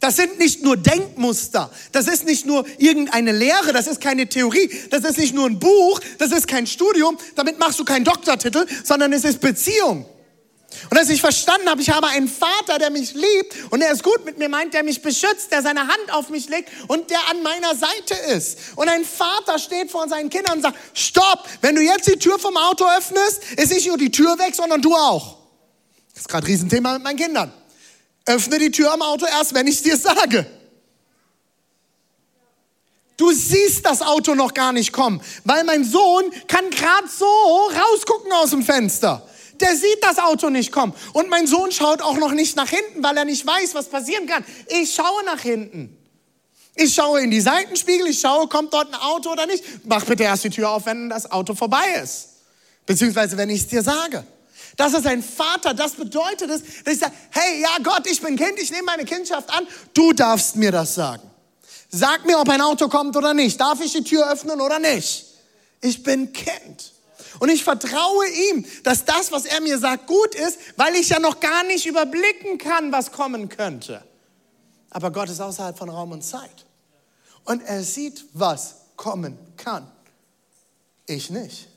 [0.00, 1.70] Das sind nicht nur Denkmuster.
[1.92, 3.74] Das ist nicht nur irgendeine Lehre.
[3.74, 4.70] Das ist keine Theorie.
[4.90, 6.00] Das ist nicht nur ein Buch.
[6.18, 7.18] Das ist kein Studium.
[7.36, 10.06] Damit machst du keinen Doktortitel, sondern es ist Beziehung.
[10.88, 14.02] Und als ich verstanden habe, ich habe einen Vater, der mich liebt und er ist
[14.02, 17.18] gut mit mir meint, der mich beschützt, der seine Hand auf mich legt und der
[17.28, 18.58] an meiner Seite ist.
[18.76, 22.38] Und ein Vater steht vor seinen Kindern und sagt, stopp, wenn du jetzt die Tür
[22.38, 25.38] vom Auto öffnest, ist nicht nur die Tür weg, sondern du auch.
[26.14, 27.52] Das ist gerade ein Riesenthema mit meinen Kindern.
[28.26, 30.46] Öffne die Tür am Auto erst, wenn ich es dir sage.
[33.16, 38.32] Du siehst das Auto noch gar nicht kommen, weil mein Sohn kann gerade so rausgucken
[38.32, 39.26] aus dem Fenster
[39.60, 40.94] der sieht das Auto nicht kommen.
[41.12, 44.26] Und mein Sohn schaut auch noch nicht nach hinten, weil er nicht weiß, was passieren
[44.26, 44.44] kann.
[44.68, 45.96] Ich schaue nach hinten.
[46.74, 49.62] Ich schaue in die Seitenspiegel, ich schaue, kommt dort ein Auto oder nicht.
[49.84, 52.28] Mach bitte erst die Tür auf, wenn das Auto vorbei ist.
[52.86, 54.24] Beziehungsweise, wenn ich es dir sage.
[54.80, 58.34] Das ist ein Vater, das bedeutet es, dass ich sage, hey, ja Gott, ich bin
[58.34, 61.30] Kind, ich nehme meine Kindschaft an, du darfst mir das sagen.
[61.90, 63.60] Sag mir, ob ein Auto kommt oder nicht.
[63.60, 65.26] Darf ich die Tür öffnen oder nicht?
[65.82, 66.94] Ich bin Kind.
[67.40, 71.18] Und ich vertraue ihm, dass das, was er mir sagt, gut ist, weil ich ja
[71.18, 74.02] noch gar nicht überblicken kann, was kommen könnte.
[74.88, 76.64] Aber Gott ist außerhalb von Raum und Zeit.
[77.44, 79.86] Und er sieht, was kommen kann.
[81.04, 81.69] Ich nicht.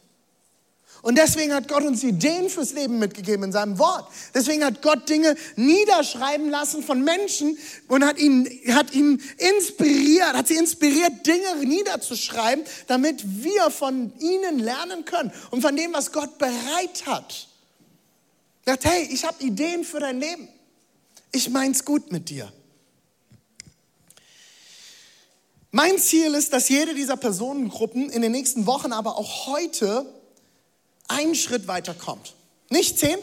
[1.04, 4.08] Und deswegen hat Gott uns Ideen fürs Leben mitgegeben in seinem Wort.
[4.34, 7.58] Deswegen hat Gott Dinge niederschreiben lassen von Menschen
[7.90, 14.60] und hat ihn, hat ihn inspiriert, hat sie inspiriert, Dinge niederzuschreiben, damit wir von ihnen
[14.60, 17.50] lernen können und von dem, was Gott bereit hat.
[18.64, 20.48] Er sagt, hey, ich habe Ideen für dein Leben.
[21.34, 22.50] Ich mein's gut mit dir.
[25.70, 30.06] Mein Ziel ist, dass jede dieser Personengruppen in den nächsten Wochen, aber auch heute
[31.14, 32.36] einen Schritt weiter kommt.
[32.70, 33.18] Nicht zehn,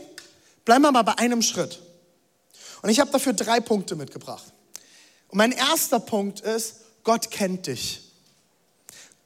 [0.64, 1.80] bleiben wir mal bei einem Schritt.
[2.82, 4.52] Und ich habe dafür drei Punkte mitgebracht.
[5.28, 8.02] Und mein erster Punkt ist, Gott kennt dich.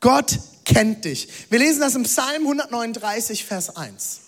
[0.01, 1.29] Gott kennt dich.
[1.51, 4.21] Wir lesen das im Psalm 139, Vers 1.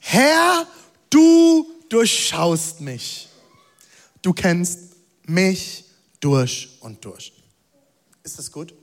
[0.00, 0.66] Herr,
[1.10, 3.28] du durchschaust mich.
[4.22, 4.78] Du kennst
[5.24, 5.84] mich
[6.20, 7.32] durch und durch.
[8.22, 8.74] Ist das gut?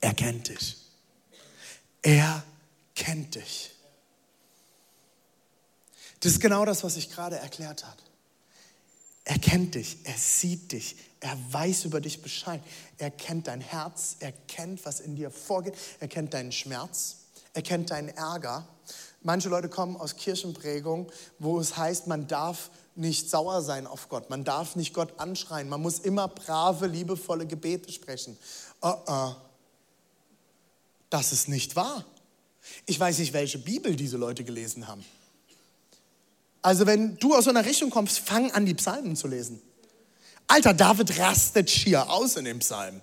[0.00, 0.76] Er kennt dich.
[2.02, 2.44] Er
[2.96, 3.70] kennt dich.
[6.20, 8.02] Das ist genau das, was ich gerade erklärt habe.
[9.24, 12.62] Er kennt dich, er sieht dich, er weiß über dich Bescheid.
[12.98, 17.16] Er kennt dein Herz, er kennt, was in dir vorgeht, er kennt deinen Schmerz,
[17.52, 18.66] er kennt deinen Ärger.
[19.22, 24.30] Manche Leute kommen aus Kirchenprägung, wo es heißt, man darf nicht sauer sein auf Gott,
[24.30, 28.38] man darf nicht Gott anschreien, man muss immer brave, liebevolle Gebete sprechen.
[28.80, 29.34] Uh -uh.
[31.10, 32.04] Das ist nicht wahr.
[32.86, 35.04] Ich weiß nicht, welche Bibel diese Leute gelesen haben.
[36.62, 39.60] Also wenn du aus so einer Richtung kommst, fang an, die Psalmen zu lesen.
[40.48, 43.00] Alter, David rastet schier aus in dem Psalm.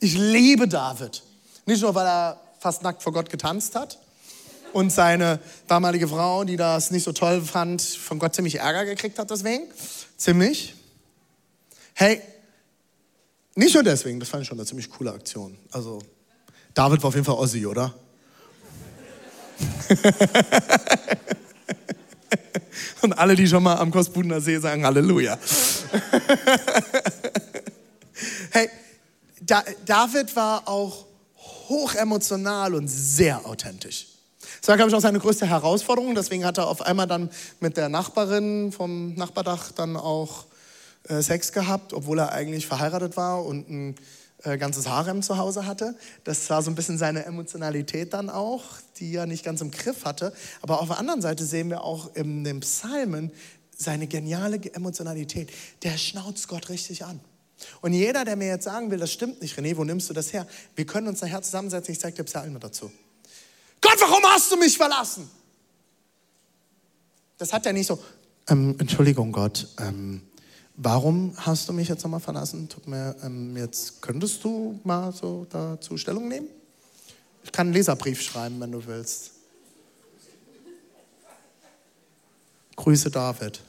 [0.00, 1.22] Ich liebe David.
[1.66, 3.98] Nicht nur, weil er fast nackt vor Gott getanzt hat
[4.72, 9.18] und seine damalige Frau, die das nicht so toll fand, von Gott ziemlich Ärger gekriegt
[9.18, 9.64] hat deswegen.
[10.16, 10.74] Ziemlich.
[11.94, 12.22] Hey,
[13.54, 15.58] nicht nur deswegen, das fand ich schon eine ziemlich coole Aktion.
[15.72, 16.00] Also,
[16.74, 17.94] David war auf jeden Fall Ossi, oder?
[23.00, 25.38] Und alle, die schon mal am Kostbudener See sagen Halleluja.
[28.50, 28.68] hey,
[29.40, 31.06] da, David war auch
[31.68, 34.06] hochemotional und sehr authentisch.
[34.60, 36.14] Das war, glaube ich, auch seine größte Herausforderung.
[36.14, 40.46] Deswegen hat er auf einmal dann mit der Nachbarin vom Nachbardach dann auch
[41.08, 43.94] äh, Sex gehabt, obwohl er eigentlich verheiratet war und ein
[44.44, 45.94] äh, ganzes Harem zu Hause hatte.
[46.24, 48.64] Das war so ein bisschen seine Emotionalität dann auch,
[48.98, 50.32] die er nicht ganz im Griff hatte.
[50.62, 53.32] Aber auf der anderen Seite sehen wir auch in den Psalmen
[53.76, 55.50] seine geniale Emotionalität.
[55.82, 57.20] Der schnauzt Gott richtig an.
[57.80, 60.32] Und jeder, der mir jetzt sagen will, das stimmt nicht, René, wo nimmst du das
[60.32, 60.46] her?
[60.76, 62.90] Wir können uns nachher zusammensetzen, ich zeige dir Psalmen dazu.
[63.80, 65.28] Gott, warum hast du mich verlassen?
[67.36, 68.02] Das hat er nicht so,
[68.48, 70.22] ähm, Entschuldigung Gott, ähm,
[70.78, 72.68] warum hast du mich jetzt nochmal verlassen?
[72.68, 76.48] Tut mir, ähm, jetzt könntest du mal so dazu Stellung nehmen?
[77.42, 79.32] Ich kann einen Leserbrief schreiben, wenn du willst.
[82.76, 83.60] Grüße David.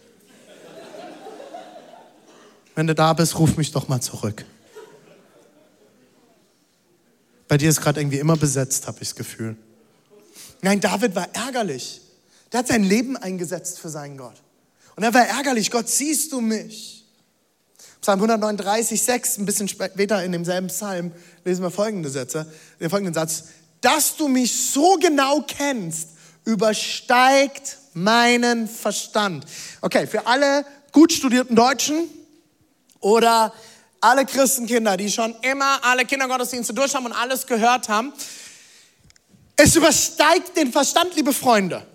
[2.75, 4.45] Wenn du da bist, ruf mich doch mal zurück.
[7.47, 9.57] Bei dir ist gerade irgendwie immer besetzt, habe ich das Gefühl.
[10.61, 12.01] Nein, David war ärgerlich.
[12.51, 14.35] Der hat sein Leben eingesetzt für seinen Gott.
[14.95, 15.71] Und er war ärgerlich.
[15.71, 16.98] Gott, siehst du mich?
[18.01, 21.11] Psalm 139, 6, ein bisschen später in demselben Psalm,
[21.43, 23.45] lesen wir folgende Sätze, den folgenden Satz.
[23.81, 26.09] Dass du mich so genau kennst,
[26.45, 29.45] übersteigt meinen Verstand.
[29.81, 32.07] Okay, für alle gut studierten Deutschen
[33.01, 33.53] oder
[34.01, 38.13] alle Christenkinder, die schon immer alle Kindergottesdienste durch haben und alles gehört haben,
[39.57, 41.85] es übersteigt den Verstand, liebe Freunde.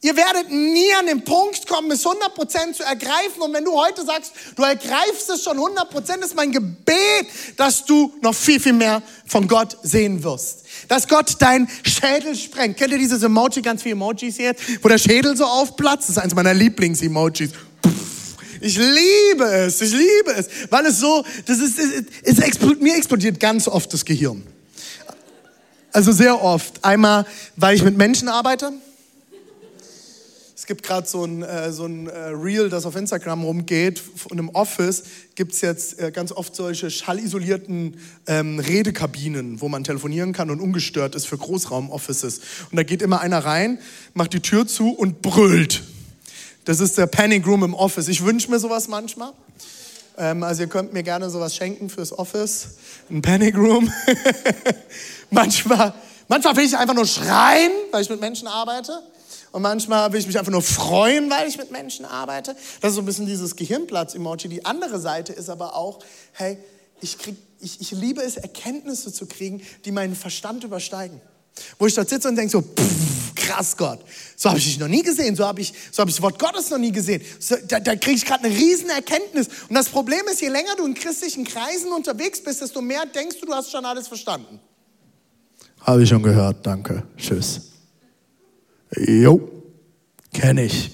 [0.00, 3.42] Ihr werdet nie an den Punkt kommen, es 100% zu ergreifen.
[3.42, 8.12] Und wenn du heute sagst, du ergreifst es schon 100%, ist mein Gebet, dass du
[8.20, 10.62] noch viel, viel mehr von Gott sehen wirst.
[10.86, 12.76] Dass Gott dein Schädel sprengt.
[12.76, 16.08] Kennt ihr dieses Emoji, ganz viele Emojis jetzt, wo der Schädel so aufplatzt?
[16.08, 17.50] Das ist eins meiner Lieblings-Emojis.
[18.60, 21.78] Ich liebe es, ich liebe es, weil es so, das ist,
[22.22, 24.46] es explodiert, mir explodiert ganz oft das Gehirn.
[25.92, 26.84] Also sehr oft.
[26.84, 28.72] Einmal, weil ich mit Menschen arbeite.
[30.68, 33.98] Es gibt gerade so ein, äh, so ein äh, Reel, das auf Instagram rumgeht.
[33.98, 35.04] Von einem Office
[35.34, 40.60] gibt es jetzt äh, ganz oft solche schallisolierten ähm, Redekabinen, wo man telefonieren kann und
[40.60, 42.40] ungestört ist für Großraum-Offices.
[42.70, 43.78] Und da geht immer einer rein,
[44.12, 45.84] macht die Tür zu und brüllt.
[46.66, 48.06] Das ist der Panic Room im Office.
[48.08, 49.32] Ich wünsche mir sowas manchmal.
[50.18, 52.76] Ähm, also ihr könnt mir gerne sowas schenken fürs Office.
[53.08, 53.90] Ein Panic Room.
[55.30, 55.94] manchmal,
[56.28, 59.00] manchmal will ich einfach nur schreien, weil ich mit Menschen arbeite.
[59.52, 62.54] Und manchmal will ich mich einfach nur freuen, weil ich mit Menschen arbeite.
[62.80, 64.48] Das ist so ein bisschen dieses Gehirnplatz-Emoji.
[64.48, 66.00] Die andere Seite ist aber auch,
[66.32, 66.58] hey,
[67.00, 71.20] ich, krieg, ich, ich liebe es, Erkenntnisse zu kriegen, die meinen Verstand übersteigen.
[71.78, 74.00] Wo ich dort sitze und denke so, pff, krass Gott,
[74.36, 76.38] so habe ich dich noch nie gesehen, so habe ich, so hab ich das Wort
[76.38, 77.22] Gottes noch nie gesehen.
[77.40, 79.48] So, da da kriege ich gerade eine riesen Erkenntnis.
[79.68, 83.36] Und das Problem ist, je länger du in christlichen Kreisen unterwegs bist, desto mehr denkst
[83.40, 84.60] du, du hast schon alles verstanden.
[85.80, 87.60] Habe ich schon gehört, danke, tschüss.
[88.96, 89.50] Jo,
[90.32, 90.90] kenne ich.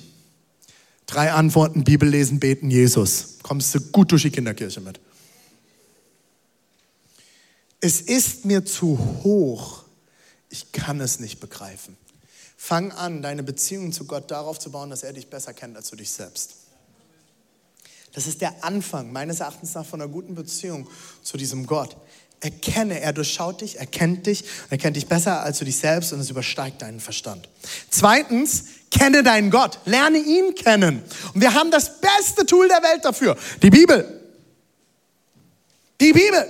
[1.07, 3.39] Drei Antworten, Bibel lesen, beten, Jesus.
[3.43, 5.01] Kommst du gut durch die Kinderkirche mit.
[7.81, 9.85] Es ist mir zu hoch.
[10.49, 11.97] Ich kann es nicht begreifen.
[12.57, 15.91] Fang an, deine Beziehung zu Gott darauf zu bauen, dass er dich besser kennt als
[15.91, 16.55] du dich selbst.
[18.15, 20.89] Das ist der Anfang meines Erachtens nach von einer guten Beziehung
[21.23, 21.97] zu diesem Gott.
[22.45, 26.13] Erkenne, er durchschaut dich, er kennt dich, er kennt dich besser als du dich selbst
[26.13, 27.49] und es übersteigt deinen Verstand.
[27.89, 31.03] Zweitens, kenne deinen Gott, lerne ihn kennen.
[31.33, 34.21] Und wir haben das beste Tool der Welt dafür, die Bibel.
[36.03, 36.47] Die Bibel.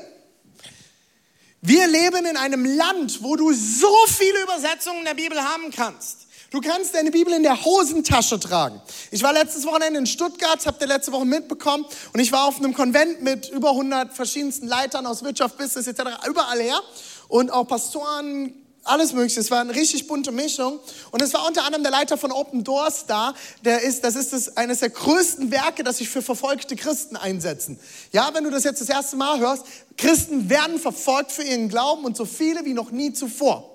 [1.61, 6.24] Wir leben in einem Land, wo du so viele Übersetzungen der Bibel haben kannst.
[6.55, 8.81] Du kannst deine Bibel in der Hosentasche tragen.
[9.11, 12.59] Ich war letztes Wochenende in Stuttgart, habt ihr letzte Woche mitbekommen, und ich war auf
[12.59, 16.03] einem Konvent mit über 100 verschiedensten Leitern aus Wirtschaft, Business etc.
[16.29, 16.79] überall her
[17.27, 19.41] und auch Pastoren, alles Mögliche.
[19.41, 20.79] Es war eine richtig bunte Mischung.
[21.11, 23.35] Und es war unter anderem der Leiter von Open Doors da.
[23.65, 27.81] Der ist, das ist das, eines der größten Werke, das sich für verfolgte Christen einsetzen.
[28.13, 29.65] Ja, wenn du das jetzt das erste Mal hörst,
[29.97, 33.74] Christen werden verfolgt für ihren Glauben und so viele wie noch nie zuvor.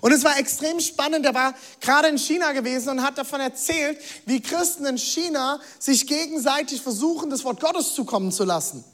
[0.00, 1.26] Und es war extrem spannend.
[1.26, 6.06] Er war gerade in China gewesen und hat davon erzählt, wie Christen in China sich
[6.06, 8.84] gegenseitig versuchen, das Wort Gottes zukommen zu lassen.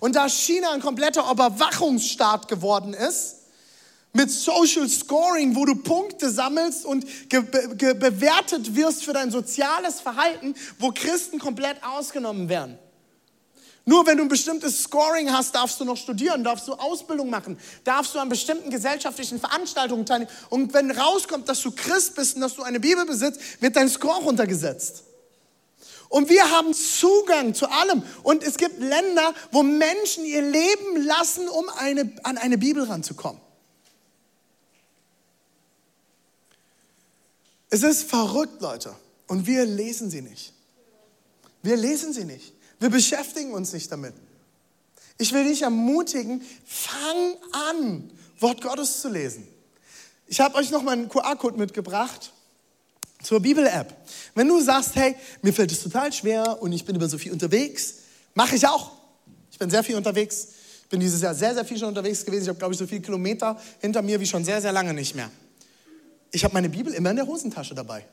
[0.00, 3.36] Und da China ein kompletter Überwachungsstaat geworden ist,
[4.12, 10.92] mit Social Scoring, wo du Punkte sammelst und bewertet wirst für dein soziales Verhalten, wo
[10.92, 12.78] Christen komplett ausgenommen werden.
[13.84, 17.58] Nur wenn du ein bestimmtes Scoring hast, darfst du noch studieren, darfst du Ausbildung machen,
[17.82, 20.30] darfst du an bestimmten gesellschaftlichen Veranstaltungen teilnehmen.
[20.50, 23.88] Und wenn rauskommt, dass du Christ bist und dass du eine Bibel besitzt, wird dein
[23.88, 25.02] Score runtergesetzt.
[26.08, 28.02] Und wir haben Zugang zu allem.
[28.22, 33.40] Und es gibt Länder, wo Menschen ihr Leben lassen, um eine, an eine Bibel ranzukommen.
[37.70, 38.94] Es ist verrückt, Leute.
[39.26, 40.52] Und wir lesen sie nicht.
[41.62, 42.52] Wir lesen sie nicht.
[42.82, 44.12] Wir beschäftigen uns nicht damit.
[45.16, 47.36] Ich will dich ermutigen, fang
[47.70, 49.46] an, Wort Gottes zu lesen.
[50.26, 52.32] Ich habe euch noch mal einen QR-Code mitgebracht
[53.22, 53.96] zur Bibel-App.
[54.34, 57.30] Wenn du sagst, hey, mir fällt es total schwer und ich bin über so viel
[57.30, 57.94] unterwegs,
[58.34, 58.90] mache ich auch.
[59.52, 60.48] Ich bin sehr viel unterwegs.
[60.82, 62.42] Ich bin dieses Jahr sehr, sehr viel schon unterwegs gewesen.
[62.42, 65.14] Ich habe, glaube ich, so viele Kilometer hinter mir wie schon sehr, sehr lange nicht
[65.14, 65.30] mehr.
[66.32, 68.04] Ich habe meine Bibel immer in der Hosentasche dabei.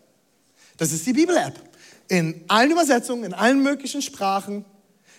[0.78, 1.60] Das ist die Bibel-App.
[2.10, 4.66] In allen Übersetzungen, in allen möglichen Sprachen.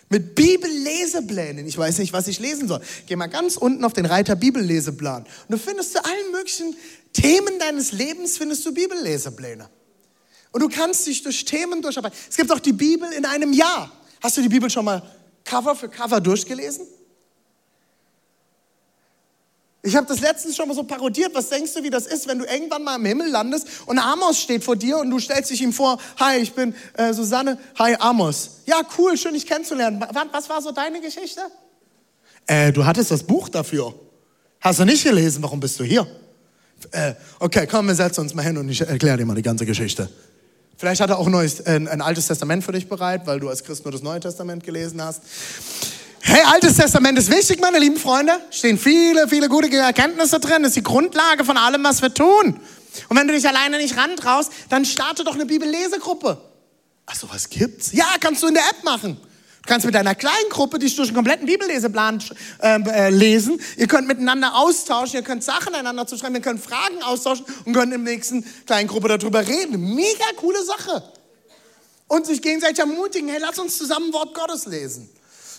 [0.09, 1.65] Mit Bibelleseplänen.
[1.65, 2.81] Ich weiß nicht, was ich lesen soll.
[3.07, 5.23] Geh mal ganz unten auf den Reiter Bibelleseplan.
[5.23, 6.75] Und du findest zu allen möglichen
[7.13, 9.69] Themen deines Lebens findest du Bibellesepläne.
[10.51, 12.17] Und du kannst dich durch Themen durcharbeiten.
[12.29, 13.89] Es gibt auch die Bibel in einem Jahr.
[14.21, 15.01] Hast du die Bibel schon mal
[15.45, 16.85] Cover für Cover durchgelesen?
[19.83, 21.33] Ich habe das letztens schon mal so parodiert.
[21.33, 24.39] Was denkst du, wie das ist, wenn du irgendwann mal im Himmel landest und Amos
[24.39, 27.95] steht vor dir und du stellst dich ihm vor, hi, ich bin äh, Susanne, hi
[27.99, 28.61] Amos.
[28.67, 30.05] Ja, cool, schön dich kennenzulernen.
[30.31, 31.41] Was war so deine Geschichte?
[32.45, 33.95] Äh, du hattest das Buch dafür.
[34.59, 36.05] Hast du nicht gelesen, warum bist du hier?
[36.91, 39.65] Äh, okay, komm, wir setzen uns mal hin und ich erkläre dir mal die ganze
[39.65, 40.09] Geschichte.
[40.77, 43.49] Vielleicht hat er auch ein, neues, äh, ein altes Testament für dich bereit, weil du
[43.49, 45.21] als Christ nur das Neue Testament gelesen hast.
[46.23, 48.33] Hey, Altes Testament ist wichtig, meine lieben Freunde.
[48.51, 50.61] Stehen viele, viele gute Erkenntnisse drin.
[50.61, 52.59] Das ist die Grundlage von allem, was wir tun.
[53.09, 56.39] Und wenn du dich alleine nicht rantraust, dann starte doch eine Bibellesegruppe.
[57.07, 57.91] Ach so, was gibt's?
[57.93, 59.17] Ja, kannst du in der App machen.
[59.63, 62.23] Du kannst mit deiner kleinen Gruppe dich durch einen kompletten Bibelleseplan
[62.61, 63.59] ähm, äh, lesen.
[63.77, 67.93] Ihr könnt miteinander austauschen, ihr könnt Sachen einander zuschreiben, ihr könnt Fragen austauschen und könnt
[67.93, 69.95] im nächsten kleinen Gruppe darüber reden.
[69.95, 71.03] Mega coole Sache.
[72.07, 75.09] Und sich gegenseitig ermutigen, hey, lass uns zusammen Wort Gottes lesen.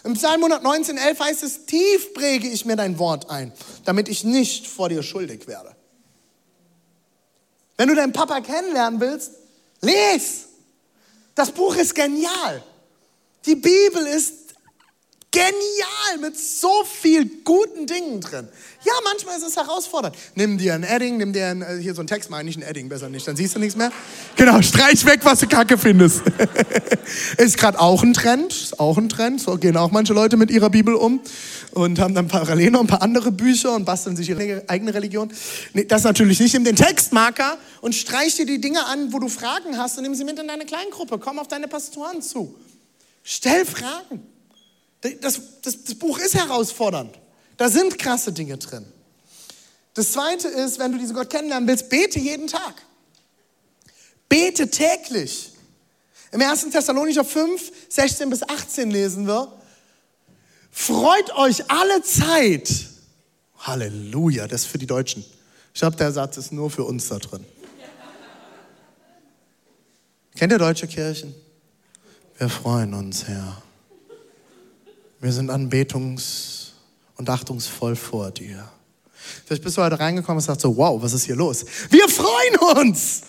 [0.04, 3.52] Im Psalm 119, 11 heißt es, tief präge ich mir dein Wort ein,
[3.84, 5.76] damit ich nicht vor dir schuldig werde.
[7.76, 9.32] Wenn du deinen Papa kennenlernen willst,
[9.80, 10.48] les.
[11.34, 12.62] Das Buch ist genial.
[13.46, 14.41] Die Bibel ist
[15.32, 18.46] genial mit so viel guten Dingen drin.
[18.84, 20.14] Ja, manchmal ist es herausfordernd.
[20.34, 22.62] Nimm dir ein Edding, nimm dir ein, äh, hier so ein Text, meine ich ein
[22.62, 23.90] Edding, besser nicht, dann siehst du nichts mehr.
[24.36, 26.22] Genau, streich weg, was du kacke findest.
[27.38, 29.40] ist gerade auch ein Trend, ist auch ein Trend.
[29.40, 31.20] So gehen auch manche Leute mit ihrer Bibel um
[31.72, 35.32] und haben dann parallel noch ein paar andere Bücher und basteln sich ihre eigene Religion.
[35.72, 36.52] Nee, das natürlich nicht.
[36.52, 40.14] Nimm den Textmarker und streich dir die Dinge an, wo du Fragen hast und nimm
[40.14, 41.18] sie mit in deine Kleingruppe.
[41.18, 42.54] Komm auf deine Pastoren zu.
[43.22, 44.31] Stell Fragen.
[45.02, 47.18] Das, das, das Buch ist herausfordernd.
[47.56, 48.86] Da sind krasse Dinge drin.
[49.94, 52.74] Das zweite ist, wenn du diesen Gott kennenlernen willst, bete jeden Tag.
[54.28, 55.52] Bete täglich.
[56.30, 56.70] Im 1.
[56.70, 59.52] Thessalonicher 5, 16 bis 18 lesen wir,
[60.70, 62.88] freut euch alle Zeit.
[63.58, 65.24] Halleluja, das ist für die Deutschen.
[65.74, 67.44] Ich glaube, der Satz ist nur für uns da drin.
[70.34, 71.34] Kennt ihr deutsche Kirchen?
[72.38, 73.62] Wir freuen uns, Herr.
[75.22, 76.72] Wir sind anbetungs-
[77.16, 78.68] und achtungsvoll vor dir.
[79.46, 81.64] Vielleicht bist du heute reingekommen und sagst so, wow, was ist hier los?
[81.90, 83.22] Wir freuen uns!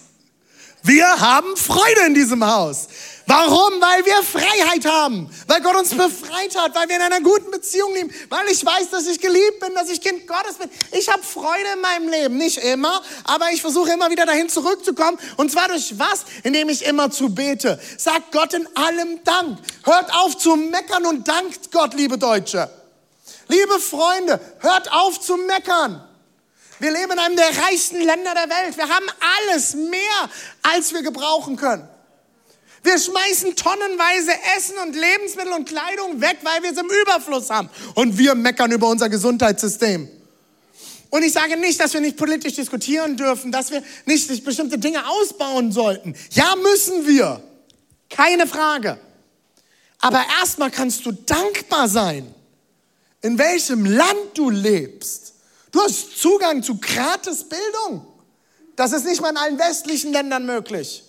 [0.82, 2.88] Wir haben Freude in diesem Haus.
[3.26, 3.82] Warum?
[3.82, 5.30] Weil wir Freiheit haben.
[5.48, 6.76] Weil Gott uns befreit hat.
[6.76, 8.14] Weil wir in einer guten Beziehung leben.
[8.30, 10.70] Weil ich weiß, dass ich geliebt bin, dass ich Kind Gottes bin.
[10.92, 12.38] Ich habe Freude in meinem Leben.
[12.38, 15.18] Nicht immer, aber ich versuche immer wieder dahin zurückzukommen.
[15.38, 16.26] Und zwar durch was?
[16.44, 17.80] Indem ich immer zu bete.
[17.98, 19.60] Sagt Gott in allem Dank.
[19.84, 22.70] Hört auf zu meckern und dankt Gott, liebe Deutsche.
[23.48, 26.04] Liebe Freunde, hört auf zu meckern.
[26.80, 28.78] Wir leben in einem der reichsten Länder der Welt.
[28.78, 29.06] Wir haben
[29.40, 30.30] alles mehr,
[30.64, 31.88] als wir gebrauchen können.
[32.84, 37.70] Wir schmeißen tonnenweise Essen und Lebensmittel und Kleidung weg, weil wir es im Überfluss haben.
[37.96, 40.10] Und wir meckern über unser Gesundheitssystem.
[41.10, 45.08] Und ich sage nicht, dass wir nicht politisch diskutieren dürfen, dass wir nicht bestimmte Dinge
[45.08, 46.14] ausbauen sollten.
[46.32, 47.42] Ja, müssen wir.
[48.10, 49.00] Keine Frage.
[50.00, 52.34] Aber erstmal kannst du dankbar sein,
[53.22, 55.36] in welchem Land du lebst.
[55.72, 58.06] Du hast Zugang zu gratis Bildung.
[58.76, 61.04] Das ist nicht mal in allen westlichen Ländern möglich.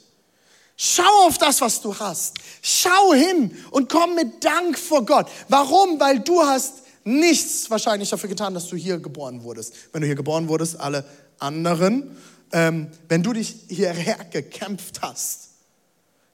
[0.77, 2.35] Schau auf das, was du hast.
[2.63, 5.29] Schau hin und komm mit Dank vor Gott.
[5.49, 6.01] Warum?
[6.01, 9.75] Weil du hast nichts wahrscheinlich dafür getan, dass du hier geboren wurdest.
[9.93, 11.05] Wenn du hier geboren wurdest, alle
[11.39, 12.17] anderen,
[12.53, 15.51] ähm, wenn du dich hierher gekämpft hast.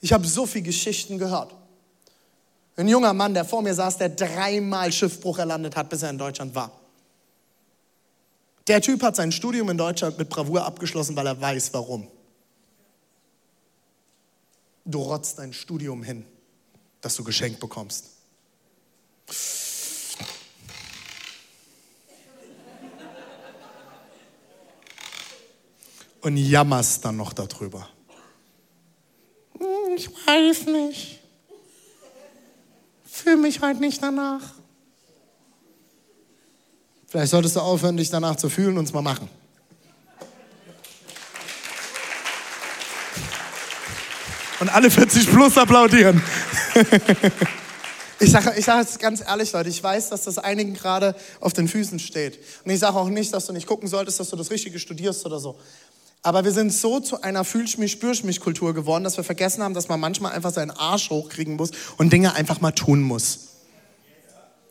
[0.01, 1.55] Ich habe so viele Geschichten gehört.
[2.77, 6.19] Ein junger Mann, der vor mir saß, der dreimal Schiffbruch erlandet hat, bis er in
[6.19, 6.73] Deutschland war.
[8.69, 12.07] Der Typ hat sein Studium in Deutschland mit Bravour abgeschlossen, weil er weiß, warum.
[14.85, 16.25] Du rotzt dein Studium hin,
[17.01, 18.07] das du geschenkt bekommst.
[26.23, 27.89] Und jammerst dann noch darüber.
[29.59, 31.21] Hm, ich weiß nicht.
[33.05, 34.55] Fühle mich halt nicht danach.
[37.07, 39.29] Vielleicht solltest du aufhören, dich danach zu fühlen und es mal machen.
[44.61, 46.23] Und alle 40 plus applaudieren.
[48.23, 51.55] Ich sage ich sag jetzt ganz ehrlich, Leute, ich weiß, dass das einigen gerade auf
[51.55, 52.39] den Füßen steht.
[52.65, 55.25] Und ich sage auch nicht, dass du nicht gucken solltest, dass du das Richtige studierst
[55.25, 55.59] oder so.
[56.23, 59.63] Aber wir sind so zu einer Fühlsch mich, spürsch mich Kultur geworden, dass wir vergessen
[59.63, 63.47] haben, dass man manchmal einfach seinen Arsch hochkriegen muss und Dinge einfach mal tun muss.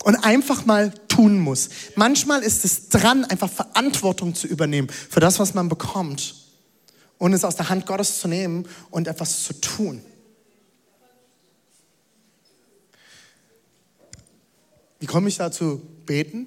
[0.04, 1.70] Und einfach mal tun muss.
[1.96, 6.36] Manchmal ist es dran, einfach Verantwortung zu übernehmen für das, was man bekommt.
[7.20, 10.02] Und es aus der Hand Gottes zu nehmen und etwas zu tun.
[15.00, 16.46] Wie komme ich dazu beten?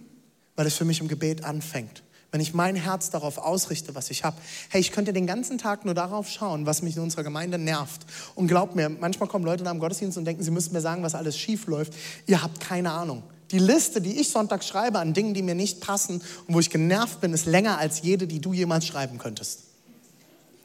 [0.55, 2.01] Weil es für mich im Gebet anfängt.
[2.32, 4.36] Wenn ich mein Herz darauf ausrichte, was ich habe.
[4.69, 8.01] Hey, ich könnte den ganzen Tag nur darauf schauen, was mich in unserer Gemeinde nervt.
[8.34, 11.03] Und glaubt mir, manchmal kommen Leute nach dem Gottesdienst und denken, sie müssten mir sagen,
[11.03, 11.93] was alles schief läuft.
[12.26, 13.21] Ihr habt keine Ahnung.
[13.51, 16.71] Die Liste, die ich Sonntag schreibe an Dingen, die mir nicht passen und wo ich
[16.71, 19.72] genervt bin, ist länger als jede, die du jemals schreiben könntest.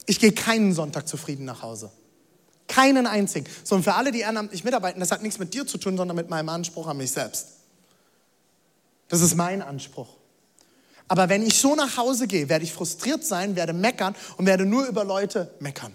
[0.09, 1.91] Ich gehe keinen Sonntag zufrieden nach Hause.
[2.67, 3.47] Keinen einzigen.
[3.63, 6.17] So, und für alle, die ehrenamtlich mitarbeiten, das hat nichts mit dir zu tun, sondern
[6.17, 7.49] mit meinem Anspruch an mich selbst.
[9.09, 10.09] Das ist mein Anspruch.
[11.09, 14.65] Aber wenn ich so nach Hause gehe, werde ich frustriert sein, werde meckern und werde
[14.65, 15.95] nur über Leute meckern.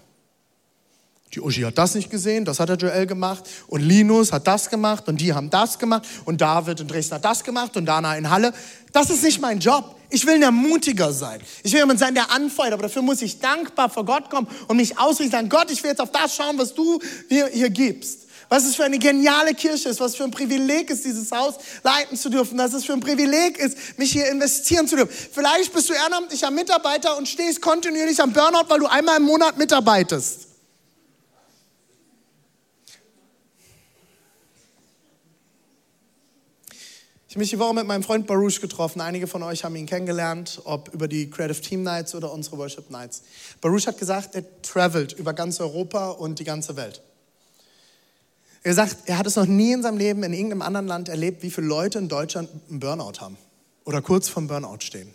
[1.34, 4.70] Die Uschi hat das nicht gesehen, das hat der Joel gemacht und Linus hat das
[4.70, 8.16] gemacht und die haben das gemacht und David in Dresden hat das gemacht und Dana
[8.16, 8.52] in Halle.
[8.92, 9.96] Das ist nicht mein Job.
[10.10, 11.40] Ich will ein Ermutiger sein.
[11.64, 14.76] Ich will jemand sein, der anfeuert, aber dafür muss ich dankbar vor Gott kommen und
[14.76, 15.48] mich ausrichten.
[15.48, 18.20] Gott, ich will jetzt auf das schauen, was du mir hier gibst.
[18.48, 22.16] Was es für eine geniale Kirche ist, was für ein Privileg ist, dieses Haus leiten
[22.16, 25.12] zu dürfen, dass es für ein Privileg ist, mich hier investieren zu dürfen.
[25.32, 29.58] Vielleicht bist du ehrenamtlicher Mitarbeiter und stehst kontinuierlich am Burnout, weil du einmal im Monat
[29.58, 30.53] mitarbeitest.
[37.34, 39.00] Habe mich die Woche mit meinem Freund Baruch getroffen.
[39.00, 42.90] Einige von euch haben ihn kennengelernt, ob über die Creative Team Nights oder unsere Worship
[42.90, 43.22] Nights.
[43.60, 47.02] Baruch hat gesagt, er travelt über ganz Europa und die ganze Welt.
[48.62, 51.42] Er sagt, er hat es noch nie in seinem Leben in irgendeinem anderen Land erlebt,
[51.42, 53.36] wie viele Leute in Deutschland einen Burnout haben
[53.84, 55.12] oder kurz vorm Burnout stehen.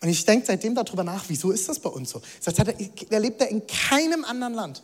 [0.00, 2.20] Und ich denke seitdem darüber nach, wieso ist das bei uns so?
[2.44, 2.74] Das hat er,
[3.12, 4.82] erlebt er in keinem anderen Land.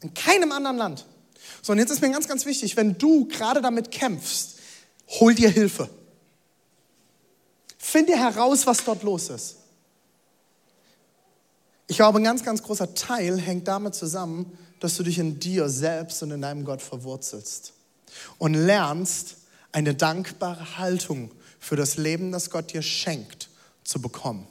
[0.00, 1.06] In keinem anderen Land.
[1.62, 4.55] So, und jetzt ist mir ganz, ganz wichtig, wenn du gerade damit kämpfst,
[5.08, 5.88] hol dir Hilfe.
[7.78, 9.56] Finde heraus, was dort los ist.
[11.86, 15.68] Ich glaube, ein ganz, ganz großer Teil hängt damit zusammen, dass du dich in dir
[15.68, 17.72] selbst und in deinem Gott verwurzelst
[18.38, 19.36] und lernst,
[19.72, 21.30] eine dankbare Haltung
[21.60, 23.50] für das Leben, das Gott dir schenkt,
[23.84, 24.46] zu bekommen.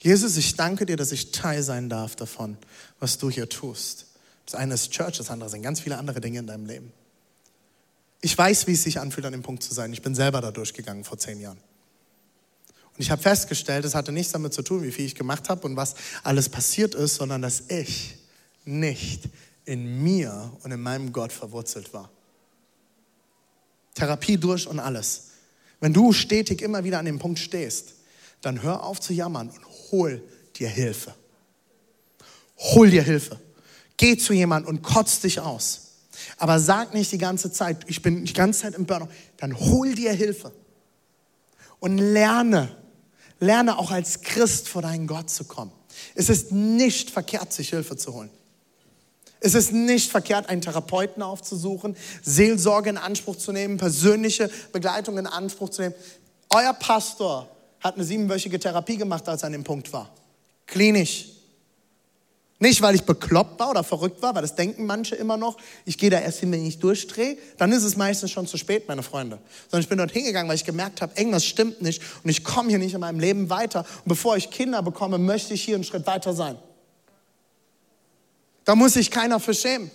[0.00, 2.58] Jesus, ich danke dir, dass ich Teil sein darf davon,
[2.98, 4.06] was du hier tust.
[4.44, 6.92] Das eine ist Church, das andere sind ganz viele andere Dinge in deinem Leben.
[8.24, 9.92] Ich weiß, wie es sich anfühlt, an dem Punkt zu sein.
[9.92, 11.58] Ich bin selber da durchgegangen vor zehn Jahren.
[11.58, 15.66] Und ich habe festgestellt, es hatte nichts damit zu tun, wie viel ich gemacht habe
[15.66, 18.16] und was alles passiert ist, sondern dass ich
[18.64, 19.28] nicht
[19.66, 22.08] in mir und in meinem Gott verwurzelt war.
[23.92, 25.24] Therapie durch und alles.
[25.80, 27.92] Wenn du stetig immer wieder an dem Punkt stehst,
[28.40, 30.22] dann hör auf zu jammern und hol
[30.56, 31.14] dir Hilfe.
[32.56, 33.38] Hol dir Hilfe.
[33.98, 35.83] Geh zu jemandem und kotz dich aus.
[36.38, 39.08] Aber sag nicht die ganze Zeit, ich bin die ganze Zeit im Burnout.
[39.36, 40.52] Dann hol dir Hilfe.
[41.80, 42.76] Und lerne,
[43.40, 45.72] Lerne auch als Christ vor deinen Gott zu kommen.
[46.14, 48.30] Es ist nicht verkehrt, sich Hilfe zu holen.
[49.40, 55.26] Es ist nicht verkehrt, einen Therapeuten aufzusuchen, Seelsorge in Anspruch zu nehmen, persönliche Begleitung in
[55.26, 55.94] Anspruch zu nehmen.
[56.48, 60.10] Euer Pastor hat eine siebenwöchige Therapie gemacht, als er an dem Punkt war.
[60.66, 61.33] Klinisch.
[62.64, 65.58] Nicht, weil ich bekloppt war oder verrückt war, weil das denken manche immer noch.
[65.84, 67.36] Ich gehe da erst hin, wenn ich durchdrehe.
[67.58, 69.38] Dann ist es meistens schon zu spät, meine Freunde.
[69.64, 72.70] Sondern ich bin dort hingegangen, weil ich gemerkt habe, irgendwas stimmt nicht und ich komme
[72.70, 73.80] hier nicht in meinem Leben weiter.
[73.80, 76.56] Und bevor ich Kinder bekomme, möchte ich hier einen Schritt weiter sein.
[78.64, 79.90] Da muss sich keiner für schämen.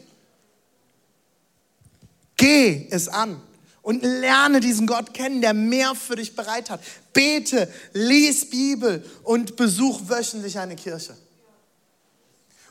[2.37, 3.41] Geh es an
[3.81, 6.81] und lerne diesen Gott kennen, der mehr für dich bereit hat.
[7.13, 11.17] Bete, lies Bibel und besuch wöchentlich eine Kirche.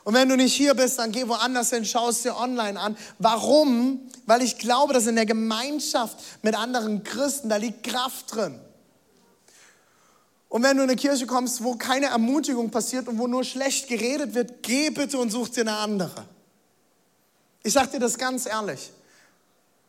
[0.09, 2.97] Und wenn du nicht hier bist, dann geh woanders hin, schau es dir online an.
[3.19, 4.09] Warum?
[4.25, 8.59] Weil ich glaube, dass in der Gemeinschaft mit anderen Christen, da liegt Kraft drin.
[10.49, 13.87] Und wenn du in eine Kirche kommst, wo keine Ermutigung passiert und wo nur schlecht
[13.87, 16.25] geredet wird, geh bitte und such dir eine andere.
[17.63, 18.91] Ich sage dir das ganz ehrlich.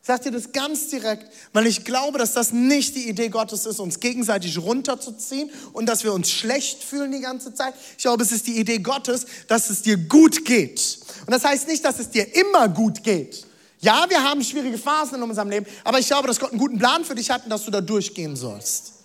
[0.01, 3.65] Ich sage dir das ganz direkt, weil ich glaube, dass das nicht die Idee Gottes
[3.65, 7.73] ist, uns gegenseitig runterzuziehen und dass wir uns schlecht fühlen die ganze Zeit.
[7.97, 10.99] Ich glaube, es ist die Idee Gottes, dass es dir gut geht.
[11.25, 13.45] Und das heißt nicht, dass es dir immer gut geht.
[13.81, 16.79] Ja, wir haben schwierige Phasen in unserem Leben, aber ich glaube, dass Gott einen guten
[16.79, 18.98] Plan für dich hat und dass du da durchgehen sollst.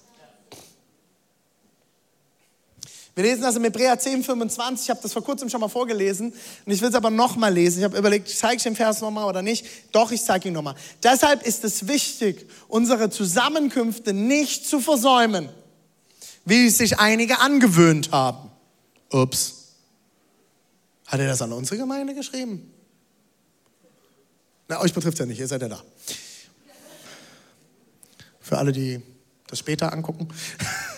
[3.15, 4.87] Wir lesen das in Hebräer 10, 25.
[4.87, 6.33] Ich habe das vor kurzem schon mal vorgelesen
[6.67, 7.79] und ich will es aber nochmal lesen.
[7.79, 9.65] Ich habe überlegt, zeige ich den Vers nochmal oder nicht?
[9.93, 10.75] Doch, ich zeige ihn nochmal.
[11.03, 15.49] Deshalb ist es wichtig, unsere Zusammenkünfte nicht zu versäumen,
[16.45, 18.51] wie sich einige angewöhnt haben.
[19.13, 19.75] Ups.
[21.07, 22.73] Hat er das an unsere Gemeinde geschrieben?
[24.67, 25.83] Na, euch betrifft ja nicht, ihr seid ja da.
[28.41, 29.01] Für alle, die
[29.47, 30.29] das später angucken.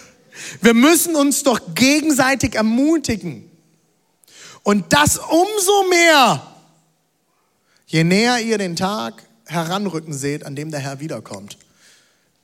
[0.60, 3.50] Wir müssen uns doch gegenseitig ermutigen.
[4.62, 6.46] Und das umso mehr,
[7.86, 11.56] je näher ihr den Tag heranrücken seht, an dem der Herr wiederkommt.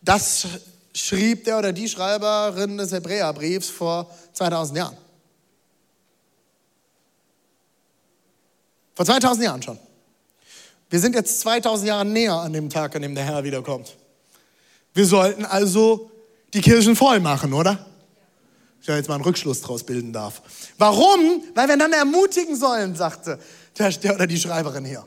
[0.03, 0.46] Das
[0.94, 4.96] schrieb der oder die Schreiberin des Hebräerbriefs vor 2000 Jahren.
[8.94, 9.78] Vor 2000 Jahren schon.
[10.90, 13.96] Wir sind jetzt 2000 Jahre näher an dem Tag, an dem der Herr wiederkommt.
[14.94, 16.11] Wir sollten also
[16.53, 17.86] die Kirchen voll machen, oder?
[18.83, 20.43] Ich da jetzt mal einen Rückschluss draus bilden darf.
[20.76, 21.45] Warum?
[21.55, 23.39] Weil wir dann ermutigen sollen, sagte
[23.78, 25.07] der, der oder die Schreiberin hier.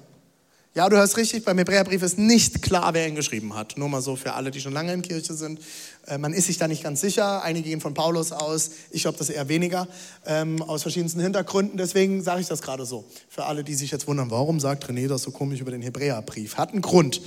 [0.73, 3.77] Ja, du hörst richtig, beim Hebräerbrief ist nicht klar, wer ihn geschrieben hat.
[3.77, 5.59] Nur mal so für alle, die schon lange in Kirche sind.
[6.07, 7.43] Äh, man ist sich da nicht ganz sicher.
[7.43, 8.71] Einige gehen von Paulus aus.
[8.91, 9.89] Ich glaube, das eher weniger.
[10.25, 11.77] Ähm, aus verschiedensten Hintergründen.
[11.77, 13.03] Deswegen sage ich das gerade so.
[13.27, 16.55] Für alle, die sich jetzt wundern, warum sagt René das so komisch über den Hebräerbrief?
[16.55, 17.21] Hat einen Grund.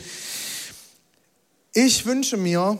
[1.74, 2.78] Ich wünsche mir,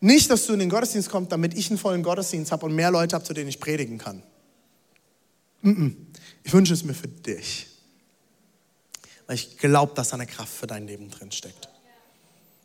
[0.00, 2.90] nicht, dass du in den Gottesdienst kommst, damit ich einen vollen Gottesdienst habe und mehr
[2.90, 4.22] Leute habe, zu denen ich predigen kann.
[6.44, 7.66] Ich wünsche es mir für dich.
[9.26, 11.68] Weil ich glaube, dass da eine Kraft für dein Leben drin steckt.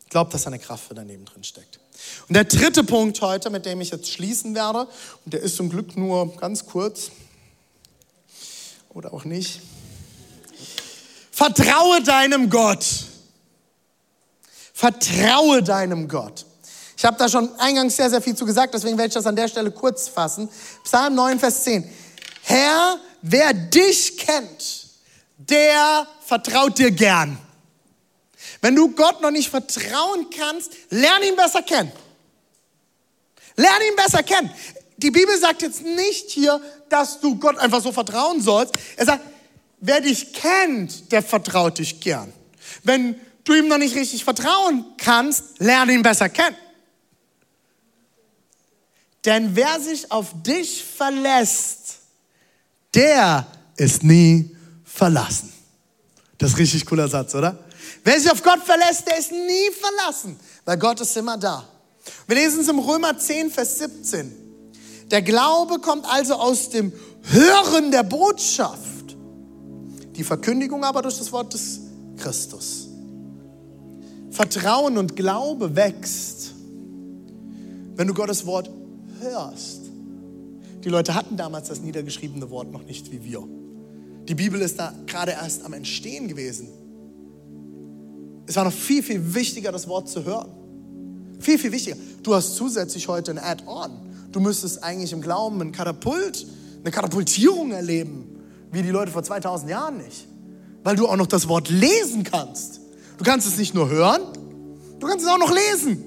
[0.04, 1.80] Ich glaube, dass da eine Kraft für dein Leben drin steckt.
[2.28, 4.88] Und der dritte Punkt heute, mit dem ich jetzt schließen werde,
[5.26, 7.12] und der ist zum Glück nur ganz kurz
[8.90, 9.60] oder auch nicht.
[11.32, 12.86] Vertraue deinem Gott.
[14.74, 16.46] Vertraue deinem Gott.
[17.04, 19.36] Ich habe da schon eingangs sehr, sehr viel zu gesagt, deswegen werde ich das an
[19.36, 20.48] der Stelle kurz fassen.
[20.86, 21.84] Psalm 9, Vers 10.
[22.44, 24.88] Herr, wer dich kennt,
[25.36, 27.38] der vertraut dir gern.
[28.62, 31.92] Wenn du Gott noch nicht vertrauen kannst, lern ihn besser kennen.
[33.58, 34.50] Lern ihn besser kennen.
[34.96, 38.76] Die Bibel sagt jetzt nicht hier, dass du Gott einfach so vertrauen sollst.
[38.96, 39.26] Er sagt,
[39.82, 42.32] wer dich kennt, der vertraut dich gern.
[42.82, 46.56] Wenn du ihm noch nicht richtig vertrauen kannst, lern ihn besser kennen.
[49.26, 52.00] Denn wer sich auf dich verlässt,
[52.94, 53.48] der
[53.78, 55.52] ist nie verlassen.
[56.38, 57.58] Das ist ein richtig cooler Satz, oder?
[58.04, 61.68] Wer sich auf Gott verlässt, der ist nie verlassen, weil Gott ist immer da.
[62.28, 64.32] Wir lesen es im Römer 10, Vers 17.
[65.10, 66.92] Der Glaube kommt also aus dem
[67.24, 69.16] Hören der Botschaft,
[70.16, 71.80] die Verkündigung aber durch das Wort des
[72.18, 72.88] Christus.
[74.32, 76.52] Vertrauen und Glaube wächst,
[77.96, 78.70] wenn du Gottes Wort
[79.24, 79.82] hörst.
[80.84, 83.44] Die Leute hatten damals das niedergeschriebene Wort noch nicht wie wir.
[84.28, 86.68] Die Bibel ist da gerade erst am Entstehen gewesen.
[88.46, 90.52] Es war noch viel, viel wichtiger, das Wort zu hören.
[91.40, 91.98] Viel, viel wichtiger.
[92.22, 93.92] Du hast zusätzlich heute ein Add-on.
[94.32, 96.46] Du müsstest eigentlich im Glauben ein Katapult,
[96.82, 98.28] eine Katapultierung erleben,
[98.72, 100.28] wie die Leute vor 2000 Jahren nicht.
[100.84, 102.82] Weil du auch noch das Wort lesen kannst.
[103.18, 104.22] Du kannst es nicht nur hören,
[105.00, 106.04] du kannst es auch noch lesen.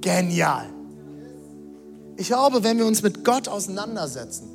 [0.00, 0.71] Genial.
[2.16, 4.48] Ich glaube, wenn wir uns mit Gott auseinandersetzen,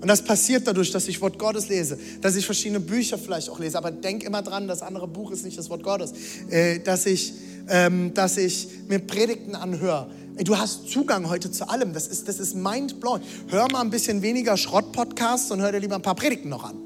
[0.00, 3.60] und das passiert dadurch, dass ich Wort Gottes lese, dass ich verschiedene Bücher vielleicht auch
[3.60, 6.12] lese, aber denk immer dran, das andere Buch ist nicht das Wort Gottes,
[6.50, 7.32] äh, dass, ich,
[7.68, 10.10] ähm, dass ich mir Predigten anhöre.
[10.38, 11.92] Du hast Zugang heute zu allem.
[11.92, 13.22] Das ist, das ist mindblowing.
[13.48, 16.78] Hör mal ein bisschen weniger Schrott-Podcasts und hör dir lieber ein paar Predigten noch an.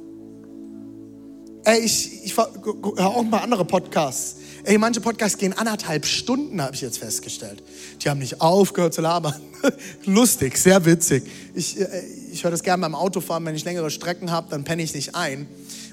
[1.65, 4.37] Ey, ich, ich höre auch paar andere Podcasts.
[4.67, 7.63] Ey, manche Podcasts gehen anderthalb Stunden, habe ich jetzt festgestellt.
[8.03, 9.41] Die haben nicht aufgehört zu labern.
[10.07, 11.23] Lustig, sehr witzig.
[11.55, 12.03] Ich, äh,
[12.33, 15.15] ich höre das gerne beim Autofahren, wenn ich längere Strecken habe, dann penne ich nicht
[15.15, 15.47] ein.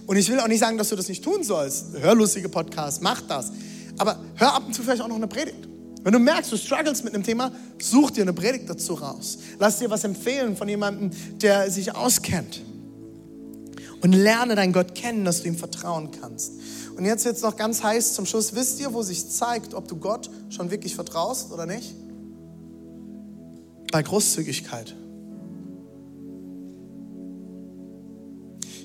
[0.08, 1.90] Und ich will auch nicht sagen, dass du das nicht tun sollst.
[2.00, 3.52] Hör lustige Podcasts, mach das.
[4.00, 5.68] Aber hör ab und zu vielleicht auch noch eine Predigt.
[6.02, 9.38] Wenn du merkst, du struggles mit einem Thema, such dir eine Predigt dazu raus.
[9.60, 12.64] Lass dir was empfehlen von jemandem, der sich auskennt.
[14.02, 16.54] Und lerne deinen Gott kennen, dass du ihm vertrauen kannst.
[16.96, 18.56] Und jetzt es noch ganz heiß zum Schluss.
[18.56, 21.96] Wisst ihr, wo sich zeigt, ob du Gott schon wirklich vertraust oder nicht?
[23.92, 24.96] Bei Großzügigkeit.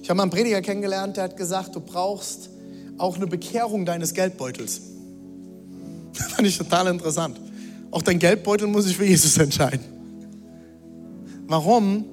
[0.02, 2.48] Ich habe mal einen Prediger kennengelernt, der hat gesagt, du brauchst
[2.96, 4.80] auch eine Bekehrung deines Geldbeutels.
[6.16, 7.38] Das fand ich total interessant.
[7.90, 9.84] Auch dein Geldbeutel muss sich für Jesus entscheiden.
[11.46, 12.04] Warum?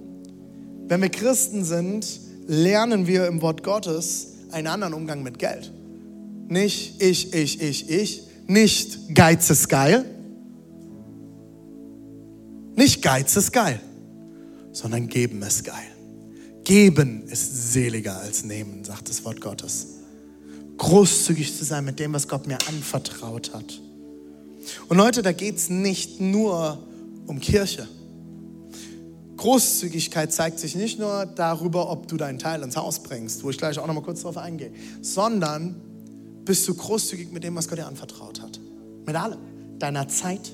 [0.87, 5.71] Wenn wir Christen sind, lernen wir im Wort Gottes einen anderen Umgang mit Geld.
[6.47, 8.23] Nicht ich, ich, ich, ich.
[8.47, 10.05] Nicht Geiz ist geil.
[12.75, 13.79] Nicht Geiz ist geil,
[14.71, 15.87] sondern geben ist geil.
[16.63, 19.87] Geben ist seliger als nehmen, sagt das Wort Gottes.
[20.77, 23.79] Großzügig zu sein mit dem, was Gott mir anvertraut hat.
[24.89, 26.79] Und Leute, da geht es nicht nur
[27.27, 27.87] um Kirche.
[29.37, 33.57] Großzügigkeit zeigt sich nicht nur darüber, ob du deinen Teil ins Haus bringst, wo ich
[33.57, 34.71] gleich auch noch mal kurz drauf eingehe,
[35.01, 35.75] sondern
[36.45, 38.59] bist du großzügig mit dem, was Gott dir anvertraut hat.
[39.05, 39.39] Mit allem.
[39.79, 40.53] Deiner Zeit,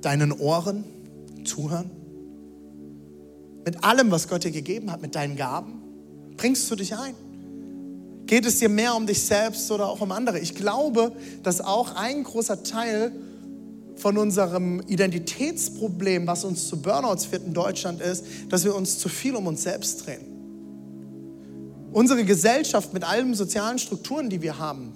[0.00, 0.84] deinen Ohren,
[1.44, 1.90] zuhören.
[3.64, 5.82] Mit allem, was Gott dir gegeben hat, mit deinen Gaben.
[6.36, 7.14] Bringst du dich ein?
[8.26, 10.38] Geht es dir mehr um dich selbst oder auch um andere?
[10.38, 13.12] Ich glaube, dass auch ein großer Teil
[13.96, 19.08] von unserem Identitätsproblem, was uns zu Burnouts führt in Deutschland, ist, dass wir uns zu
[19.08, 20.33] viel um uns selbst drehen.
[21.94, 24.92] Unsere Gesellschaft mit allen sozialen Strukturen, die wir haben,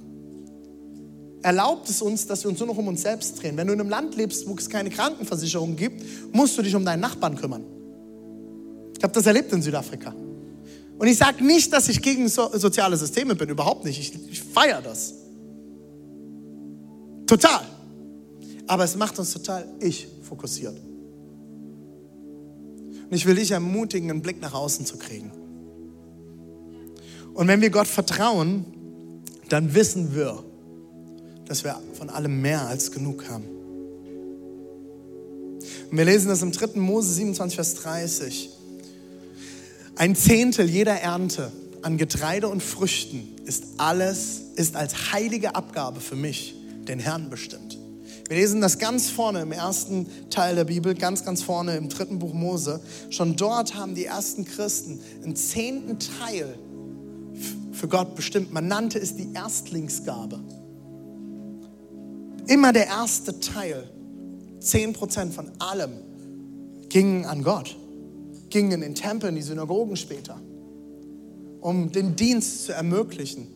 [1.42, 3.56] erlaubt es uns, dass wir uns nur noch um uns selbst drehen.
[3.56, 6.02] Wenn du in einem Land lebst, wo es keine Krankenversicherung gibt,
[6.34, 7.64] musst du dich um deinen Nachbarn kümmern.
[8.96, 10.12] Ich habe das erlebt in Südafrika.
[10.98, 14.00] Und ich sage nicht, dass ich gegen so soziale Systeme bin, überhaupt nicht.
[14.00, 15.14] Ich, ich feiere das.
[17.28, 17.60] Total.
[18.66, 20.76] Aber es macht uns total ich fokussiert.
[23.08, 25.30] Und ich will dich ermutigen, einen Blick nach außen zu kriegen.
[27.38, 28.64] Und wenn wir Gott vertrauen,
[29.48, 30.42] dann wissen wir,
[31.44, 33.44] dass wir von allem mehr als genug haben.
[35.88, 36.80] Und wir lesen das im 3.
[36.80, 38.50] Mose 27, Vers 30.
[39.94, 46.16] Ein Zehntel jeder Ernte an Getreide und Früchten ist alles, ist als heilige Abgabe für
[46.16, 46.56] mich,
[46.88, 47.78] den Herrn bestimmt.
[48.28, 52.18] Wir lesen das ganz vorne im ersten Teil der Bibel, ganz, ganz vorne im dritten
[52.18, 52.80] Buch Mose.
[53.10, 56.58] Schon dort haben die ersten Christen einen zehnten Teil
[57.78, 58.52] für Gott bestimmt.
[58.52, 60.40] Man nannte es die Erstlingsgabe.
[62.46, 63.88] Immer der erste Teil,
[64.58, 65.92] zehn Prozent von allem,
[66.88, 67.76] gingen an Gott,
[68.50, 70.40] gingen in den Tempel, in die Synagogen später,
[71.60, 73.46] um den Dienst zu ermöglichen.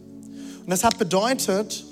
[0.60, 1.84] Und das hat bedeutet,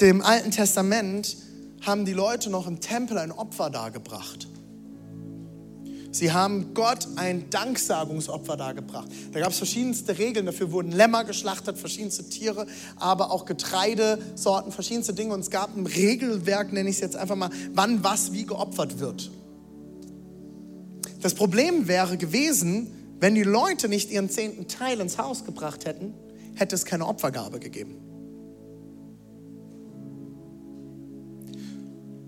[0.00, 1.36] dem Alten Testament
[1.82, 4.48] haben die Leute noch im Tempel ein Opfer dargebracht.
[6.12, 9.08] Sie haben Gott ein Danksagungsopfer dargebracht.
[9.32, 10.44] Da gab es verschiedenste Regeln.
[10.44, 15.32] Dafür wurden Lämmer geschlachtet, verschiedenste Tiere, aber auch Getreidesorten, verschiedenste Dinge.
[15.32, 19.00] Und es gab ein Regelwerk, nenne ich es jetzt einfach mal, wann was wie geopfert
[19.00, 19.30] wird.
[21.22, 26.12] Das Problem wäre gewesen, wenn die Leute nicht ihren zehnten Teil ins Haus gebracht hätten,
[26.54, 27.96] hätte es keine Opfergabe gegeben.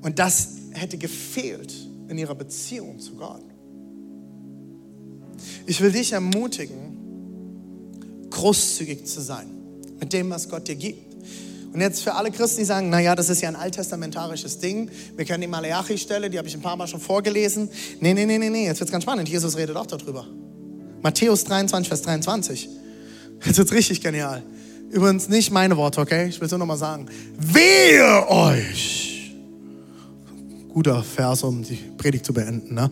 [0.01, 1.75] Und das hätte gefehlt
[2.09, 3.43] in ihrer Beziehung zu Gott.
[5.67, 9.47] Ich will dich ermutigen, großzügig zu sein
[10.01, 11.15] mit dem, was Gott dir gibt.
[11.73, 14.89] Und jetzt für alle Christen, die sagen, naja, das ist ja ein alttestamentarisches Ding.
[15.17, 17.69] Wir kennen die Malachi-Stelle, die habe ich ein paar Mal schon vorgelesen.
[18.01, 19.29] Nee, nee, nee, nee, nee, jetzt wird es ganz spannend.
[19.29, 20.25] Jesus redet auch darüber.
[21.03, 22.69] Matthäus 23, Vers 23.
[23.45, 24.43] Jetzt wird es richtig genial.
[24.91, 26.29] Übrigens nicht meine Worte, okay?
[26.29, 27.07] Ich will es nur nochmal sagen.
[27.37, 29.35] Wehe euch!
[30.73, 32.91] Guter Vers, um die Predigt zu beenden, ne?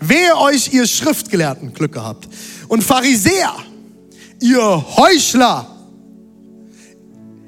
[0.00, 2.28] Wehe euch, ihr Schriftgelehrten, Glück gehabt.
[2.68, 3.54] Und Pharisäer,
[4.40, 5.76] ihr Heuchler.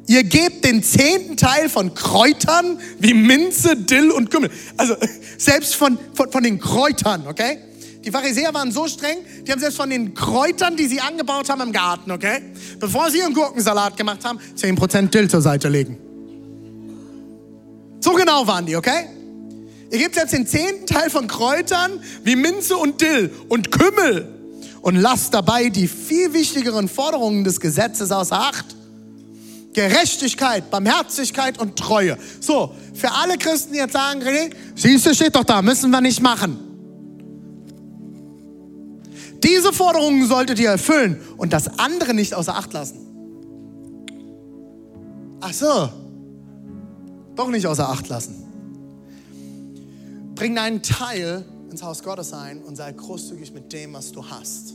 [0.07, 4.51] Ihr gebt den zehnten Teil von Kräutern wie Minze, Dill und Kümmel.
[4.77, 4.95] Also
[5.39, 7.59] selbst von, von, von den Kräutern, okay?
[8.05, 11.61] Die Pharisäer waren so streng, die haben selbst von den Kräutern, die sie angebaut haben
[11.63, 12.43] im Garten, okay?
[12.81, 15.97] Bevor sie ihren Gurkensalat gemacht haben, 10% Dill zur Seite legen.
[18.01, 19.07] So genau waren die, okay?
[19.93, 24.27] Ihr gebt jetzt den zehnten Teil von Kräutern wie Minze und Dill und Kümmel
[24.81, 28.65] und lasst dabei die viel wichtigeren Forderungen des Gesetzes außer Acht.
[29.75, 32.17] Gerechtigkeit, Barmherzigkeit und Treue.
[32.41, 34.23] So, für alle Christen, die jetzt sagen,
[34.75, 36.59] siehst du, steht doch da, müssen wir nicht machen.
[39.43, 42.99] Diese Forderungen solltet ihr erfüllen und das andere nicht außer Acht lassen.
[45.43, 45.91] Ach so,
[47.35, 48.42] doch nicht außer Acht lassen.
[50.43, 54.75] Bring deinen Teil ins Haus Gottes ein und sei großzügig mit dem, was du hast.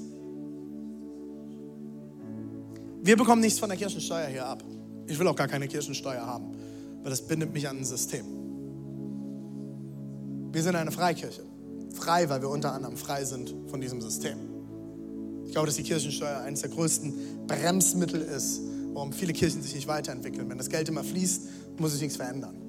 [3.03, 4.63] Wir bekommen nichts von der Kirchensteuer hier ab.
[5.07, 6.55] Ich will auch gar keine Kirchensteuer haben,
[7.03, 8.23] weil das bindet mich an ein System.
[10.53, 11.43] Wir sind eine Freikirche.
[11.93, 14.37] Frei, weil wir unter anderem frei sind von diesem System.
[15.47, 18.61] Ich glaube, dass die Kirchensteuer eines der größten Bremsmittel ist,
[18.93, 20.49] warum viele Kirchen sich nicht weiterentwickeln.
[20.49, 21.41] Wenn das Geld immer fließt,
[21.77, 22.66] muss sich nichts verändern.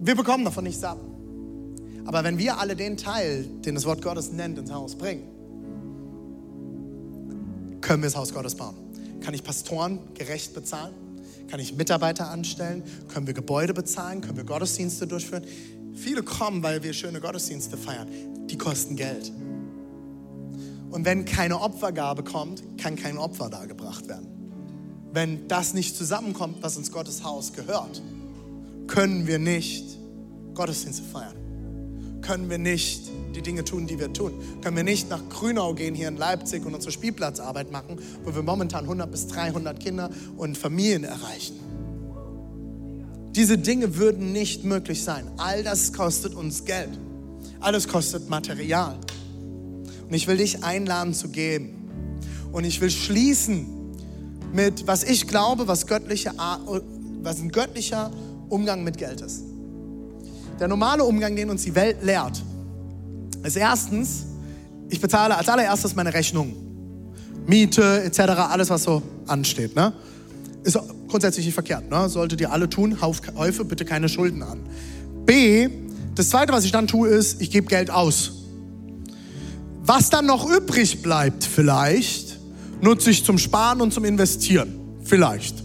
[0.00, 0.98] Wir bekommen davon nichts ab.
[2.06, 5.22] Aber wenn wir alle den Teil, den das Wort Gottes nennt, ins Haus bringen,
[7.80, 8.74] können wir das Haus Gottes bauen.
[9.20, 10.94] Kann ich Pastoren gerecht bezahlen?
[11.48, 12.82] Kann ich Mitarbeiter anstellen?
[13.08, 14.20] Können wir Gebäude bezahlen?
[14.20, 15.44] Können wir Gottesdienste durchführen?
[15.94, 18.08] Viele kommen, weil wir schöne Gottesdienste feiern.
[18.48, 19.32] Die kosten Geld.
[20.90, 24.26] Und wenn keine Opfergabe kommt, kann kein Opfer dargebracht werden.
[25.12, 28.02] Wenn das nicht zusammenkommt, was ins Gottes Haus gehört,
[28.86, 29.98] können wir nicht
[30.54, 31.36] Gottesdienste feiern.
[32.20, 34.32] Können wir nicht die Dinge tun, die wir tun.
[34.62, 38.42] Können wir nicht nach Grünau gehen hier in Leipzig und unsere Spielplatzarbeit machen, wo wir
[38.42, 41.56] momentan 100 bis 300 Kinder und Familien erreichen.
[43.34, 45.28] Diese Dinge würden nicht möglich sein.
[45.36, 46.90] All das kostet uns Geld.
[47.60, 48.96] Alles kostet Material.
[50.08, 51.90] Und ich will dich einladen zu geben.
[52.52, 53.66] Und ich will schließen
[54.52, 56.32] mit, was ich glaube, was, göttliche,
[57.22, 58.12] was ein göttlicher
[58.48, 59.42] Umgang mit Geld ist.
[60.60, 62.42] Der normale Umgang, den uns die Welt lehrt,
[63.42, 64.26] ist erstens,
[64.88, 66.54] ich bezahle als allererstes meine Rechnung.
[67.46, 69.74] Miete etc., alles, was so ansteht.
[69.74, 69.92] Ne?
[70.62, 70.78] Ist
[71.08, 71.90] grundsätzlich nicht verkehrt.
[71.90, 72.08] Ne?
[72.08, 74.60] Solltet ihr alle tun, häufe bitte keine Schulden an.
[75.26, 75.68] B,
[76.14, 78.32] das Zweite, was ich dann tue, ist, ich gebe Geld aus.
[79.82, 82.38] Was dann noch übrig bleibt, vielleicht,
[82.80, 84.80] nutze ich zum Sparen und zum Investieren.
[85.02, 85.63] Vielleicht.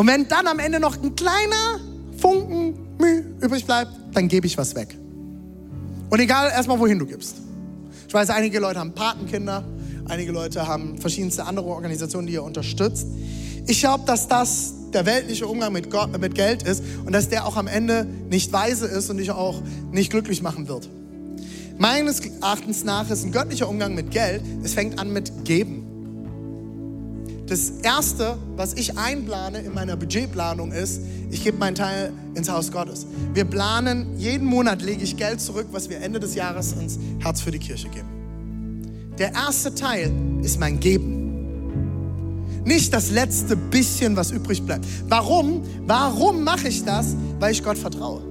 [0.00, 1.78] Und wenn dann am Ende noch ein kleiner
[2.16, 4.96] Funken Mühe übrig bleibt, dann gebe ich was weg.
[6.08, 7.36] Und egal erstmal, wohin du gibst.
[8.08, 9.62] Ich weiß, einige Leute haben Patenkinder,
[10.08, 13.08] einige Leute haben verschiedenste andere Organisationen, die ihr unterstützt.
[13.66, 17.46] Ich glaube, dass das der weltliche Umgang mit, Gott, mit Geld ist und dass der
[17.46, 19.60] auch am Ende nicht weise ist und dich auch
[19.92, 20.88] nicht glücklich machen wird.
[21.76, 25.89] Meines Erachtens nach ist ein göttlicher Umgang mit Geld, es fängt an mit Geben.
[27.50, 31.00] Das Erste, was ich einplane in meiner Budgetplanung ist,
[31.32, 33.06] ich gebe meinen Teil ins Haus Gottes.
[33.34, 37.40] Wir planen, jeden Monat lege ich Geld zurück, was wir Ende des Jahres ins Herz
[37.40, 38.06] für die Kirche geben.
[39.18, 40.12] Der erste Teil
[40.44, 42.62] ist mein Geben.
[42.64, 44.86] Nicht das letzte bisschen, was übrig bleibt.
[45.08, 45.62] Warum?
[45.88, 47.16] Warum mache ich das?
[47.40, 48.22] Weil ich Gott vertraue.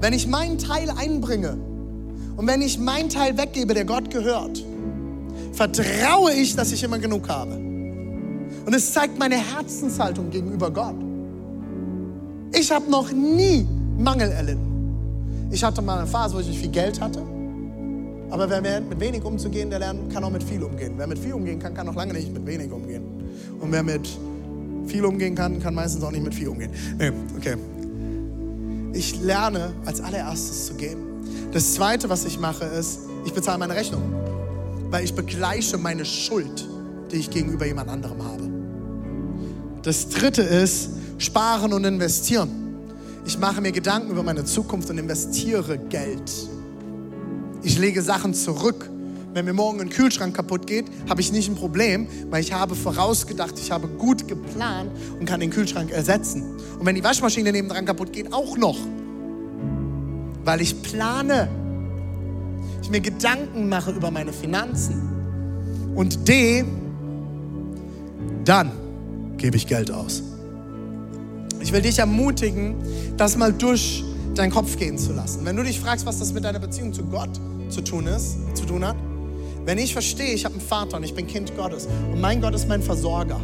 [0.00, 1.56] Wenn ich meinen Teil einbringe
[2.36, 4.64] und wenn ich meinen Teil weggebe, der Gott gehört,
[5.52, 7.54] vertraue ich, dass ich immer genug habe.
[7.54, 10.94] Und es zeigt meine Herzenshaltung gegenüber Gott.
[12.54, 13.66] Ich habe noch nie
[13.98, 15.48] Mangel erlitten.
[15.50, 17.22] Ich hatte mal eine Phase, wo ich nicht viel Geld hatte.
[18.30, 20.94] Aber wer lernt, mit wenig umzugehen, der lernt, kann auch mit viel umgehen.
[20.96, 23.02] Wer mit viel umgehen kann, kann noch lange nicht mit wenig umgehen.
[23.60, 24.08] Und wer mit
[24.86, 26.70] viel umgehen kann, kann meistens auch nicht mit viel umgehen.
[26.98, 27.56] Nee, okay.
[28.94, 31.02] Ich lerne als allererstes zu geben.
[31.52, 34.02] Das zweite, was ich mache, ist, ich bezahle meine Rechnung.
[34.92, 36.68] Weil ich begleiche meine Schuld,
[37.10, 38.42] die ich gegenüber jemand anderem habe.
[39.82, 42.50] Das dritte ist, sparen und investieren.
[43.24, 46.30] Ich mache mir Gedanken über meine Zukunft und investiere Geld.
[47.62, 48.90] Ich lege Sachen zurück.
[49.32, 52.74] Wenn mir morgen ein Kühlschrank kaputt geht, habe ich nicht ein Problem, weil ich habe
[52.74, 56.42] vorausgedacht, ich habe gut geplant und kann den Kühlschrank ersetzen.
[56.78, 58.76] Und wenn die Waschmaschine nebendran kaputt geht, auch noch.
[60.44, 61.61] Weil ich plane.
[62.82, 65.08] Ich mir Gedanken mache über meine Finanzen.
[65.94, 66.64] Und D,
[68.44, 68.72] dann
[69.36, 70.22] gebe ich Geld aus.
[71.60, 72.74] Ich will dich ermutigen,
[73.16, 74.04] das mal durch
[74.34, 75.44] deinen Kopf gehen zu lassen.
[75.44, 77.30] Wenn du dich fragst, was das mit deiner Beziehung zu Gott
[77.68, 78.96] zu tun ist, zu tun hat,
[79.64, 82.54] wenn ich verstehe, ich habe einen Vater und ich bin Kind Gottes und mein Gott
[82.54, 83.40] ist mein Versorger,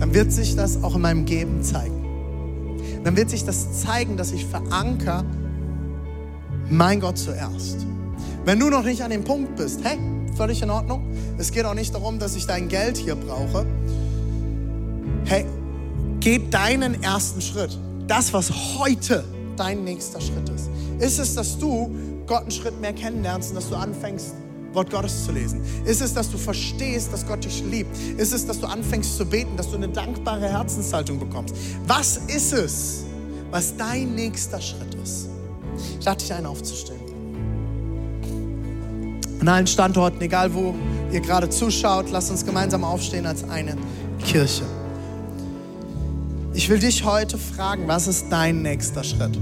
[0.00, 2.04] dann wird sich das auch in meinem Geben zeigen.
[3.04, 5.24] Dann wird sich das zeigen, dass ich veranker
[6.70, 7.86] mein Gott zuerst.
[8.44, 9.98] Wenn du noch nicht an dem Punkt bist, hey,
[10.36, 11.02] völlig in Ordnung.
[11.38, 13.66] Es geht auch nicht darum, dass ich dein Geld hier brauche.
[15.24, 15.46] Hey,
[16.20, 17.78] geh deinen ersten Schritt.
[18.06, 19.24] Das, was heute
[19.56, 20.68] dein nächster Schritt ist.
[20.98, 21.94] Ist es, dass du
[22.26, 24.34] Gott einen Schritt mehr kennenlernst und dass du anfängst,
[24.72, 25.62] Wort Gottes zu lesen?
[25.84, 27.96] Ist es, dass du verstehst, dass Gott dich liebt?
[28.18, 31.54] Ist es, dass du anfängst zu beten, dass du eine dankbare Herzenshaltung bekommst?
[31.86, 33.04] Was ist es,
[33.50, 35.28] was dein nächster Schritt ist?
[35.98, 37.00] Ich lade dich ein, aufzustehen.
[39.40, 40.74] An allen Standorten, egal wo
[41.12, 43.76] ihr gerade zuschaut, lasst uns gemeinsam aufstehen als eine
[44.24, 44.64] Kirche.
[46.54, 49.36] Ich will dich heute fragen, was ist dein nächster Schritt?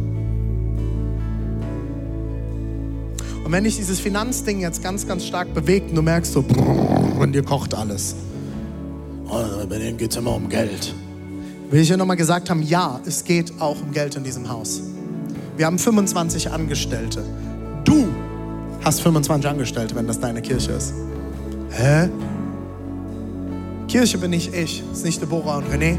[3.44, 6.44] Und wenn dich dieses Finanzding jetzt ganz, ganz stark bewegt und du merkst so,
[7.18, 8.16] und dir kocht alles.
[9.28, 10.94] Oh, bei denen geht es immer um Geld.
[11.70, 14.82] Will ich dir nochmal gesagt haben, ja, es geht auch um Geld in diesem Haus.
[15.56, 17.22] Wir haben 25 Angestellte.
[17.84, 18.08] Du
[18.82, 20.94] hast 25 Angestellte, wenn das deine Kirche ist.
[21.70, 22.08] Hä?
[23.86, 25.98] Kirche bin nicht ich, ist nicht Deborah und René,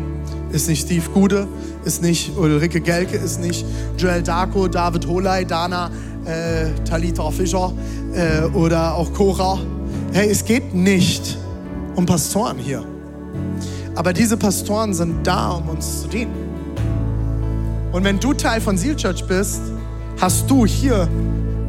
[0.51, 1.47] ist nicht Steve Gude,
[1.85, 3.63] ist nicht Ulrike Gelke, ist nicht
[3.97, 5.91] Joel Darko, David Holey, Dana,
[6.25, 7.71] äh, Talita Fischer
[8.15, 9.59] äh, oder auch Cora.
[10.11, 11.37] Hey, es geht nicht
[11.95, 12.83] um Pastoren hier.
[13.93, 16.52] Aber diese Pastoren sind da, um uns zu dienen.
[17.93, 19.61] Und wenn du Teil von Seal Church bist,
[20.19, 21.07] hast du hier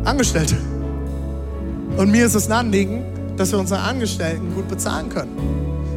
[0.05, 0.57] Angestellte.
[1.99, 3.05] Und mir ist es ein Anliegen,
[3.37, 5.37] dass wir unsere Angestellten gut bezahlen können.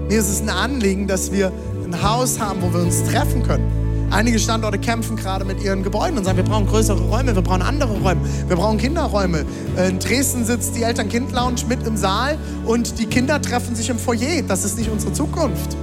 [0.10, 1.52] Mir ist es ein Anliegen, dass wir
[1.86, 3.72] ein Haus haben, wo wir uns treffen können.
[4.12, 7.62] Einige Standorte kämpfen gerade mit ihren Gebäuden und sagen, wir brauchen größere Räume, wir brauchen
[7.62, 9.46] andere Räume, wir brauchen Kinderräume.
[9.88, 14.42] In Dresden sitzt die Eltern-Kind-Lounge mit im Saal und die Kinder treffen sich im Foyer.
[14.46, 15.78] Das ist nicht unsere Zukunft.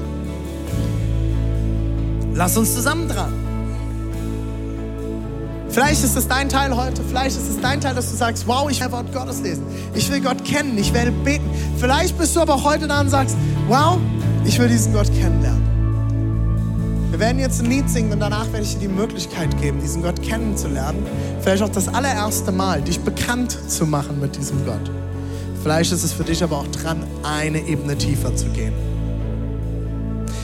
[2.34, 3.43] Lass uns zusammen dran.
[5.74, 8.70] Vielleicht ist es dein Teil heute, vielleicht ist es dein Teil, dass du sagst, wow,
[8.70, 9.64] ich will Wort Gottes lesen.
[9.92, 11.50] Ich will Gott kennen, ich werde beten.
[11.78, 13.98] Vielleicht bist du aber heute da und sagst, wow,
[14.44, 15.64] ich will diesen Gott kennenlernen.
[17.10, 20.00] Wir werden jetzt ein Lied singen und danach werde ich dir die Möglichkeit geben, diesen
[20.00, 21.04] Gott kennenzulernen.
[21.40, 24.92] Vielleicht auch das allererste Mal, dich bekannt zu machen mit diesem Gott.
[25.60, 28.74] Vielleicht ist es für dich aber auch dran, eine Ebene tiefer zu gehen.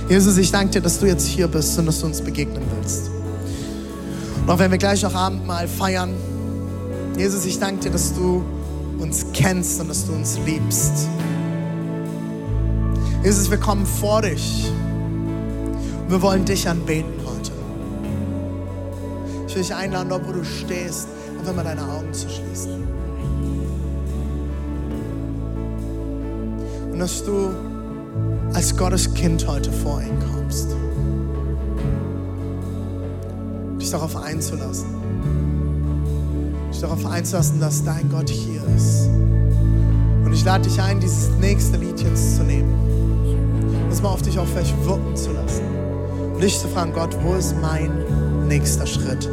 [0.09, 3.13] Jesus, ich danke dir, dass du jetzt hier bist und dass du uns begegnen willst.
[4.43, 6.15] Und auch wenn wir gleich noch Abendmahl feiern,
[7.17, 8.43] Jesus, ich danke dir, dass du
[8.99, 11.09] uns kennst und dass du uns liebst.
[13.23, 14.71] Jesus, wir kommen vor dich
[16.07, 17.53] und wir wollen dich anbeten heute.
[19.47, 22.87] Ich will dich einladen, dort wo du stehst, einfach mal deine Augen zu schließen.
[26.93, 27.51] Und dass du
[28.55, 30.69] als Gottes Kind heute vor ihn kommst.
[33.91, 34.87] Dich darauf einzulassen.
[36.71, 39.09] Dich darauf einzulassen, dass dein Gott hier ist.
[40.25, 42.73] Und ich lade dich ein, dieses nächste Lied jetzt zu nehmen.
[43.89, 45.65] Das mal auf dich auch vielleicht wirken zu lassen.
[46.33, 49.29] Und dich zu fragen, Gott, wo ist mein nächster Schritt?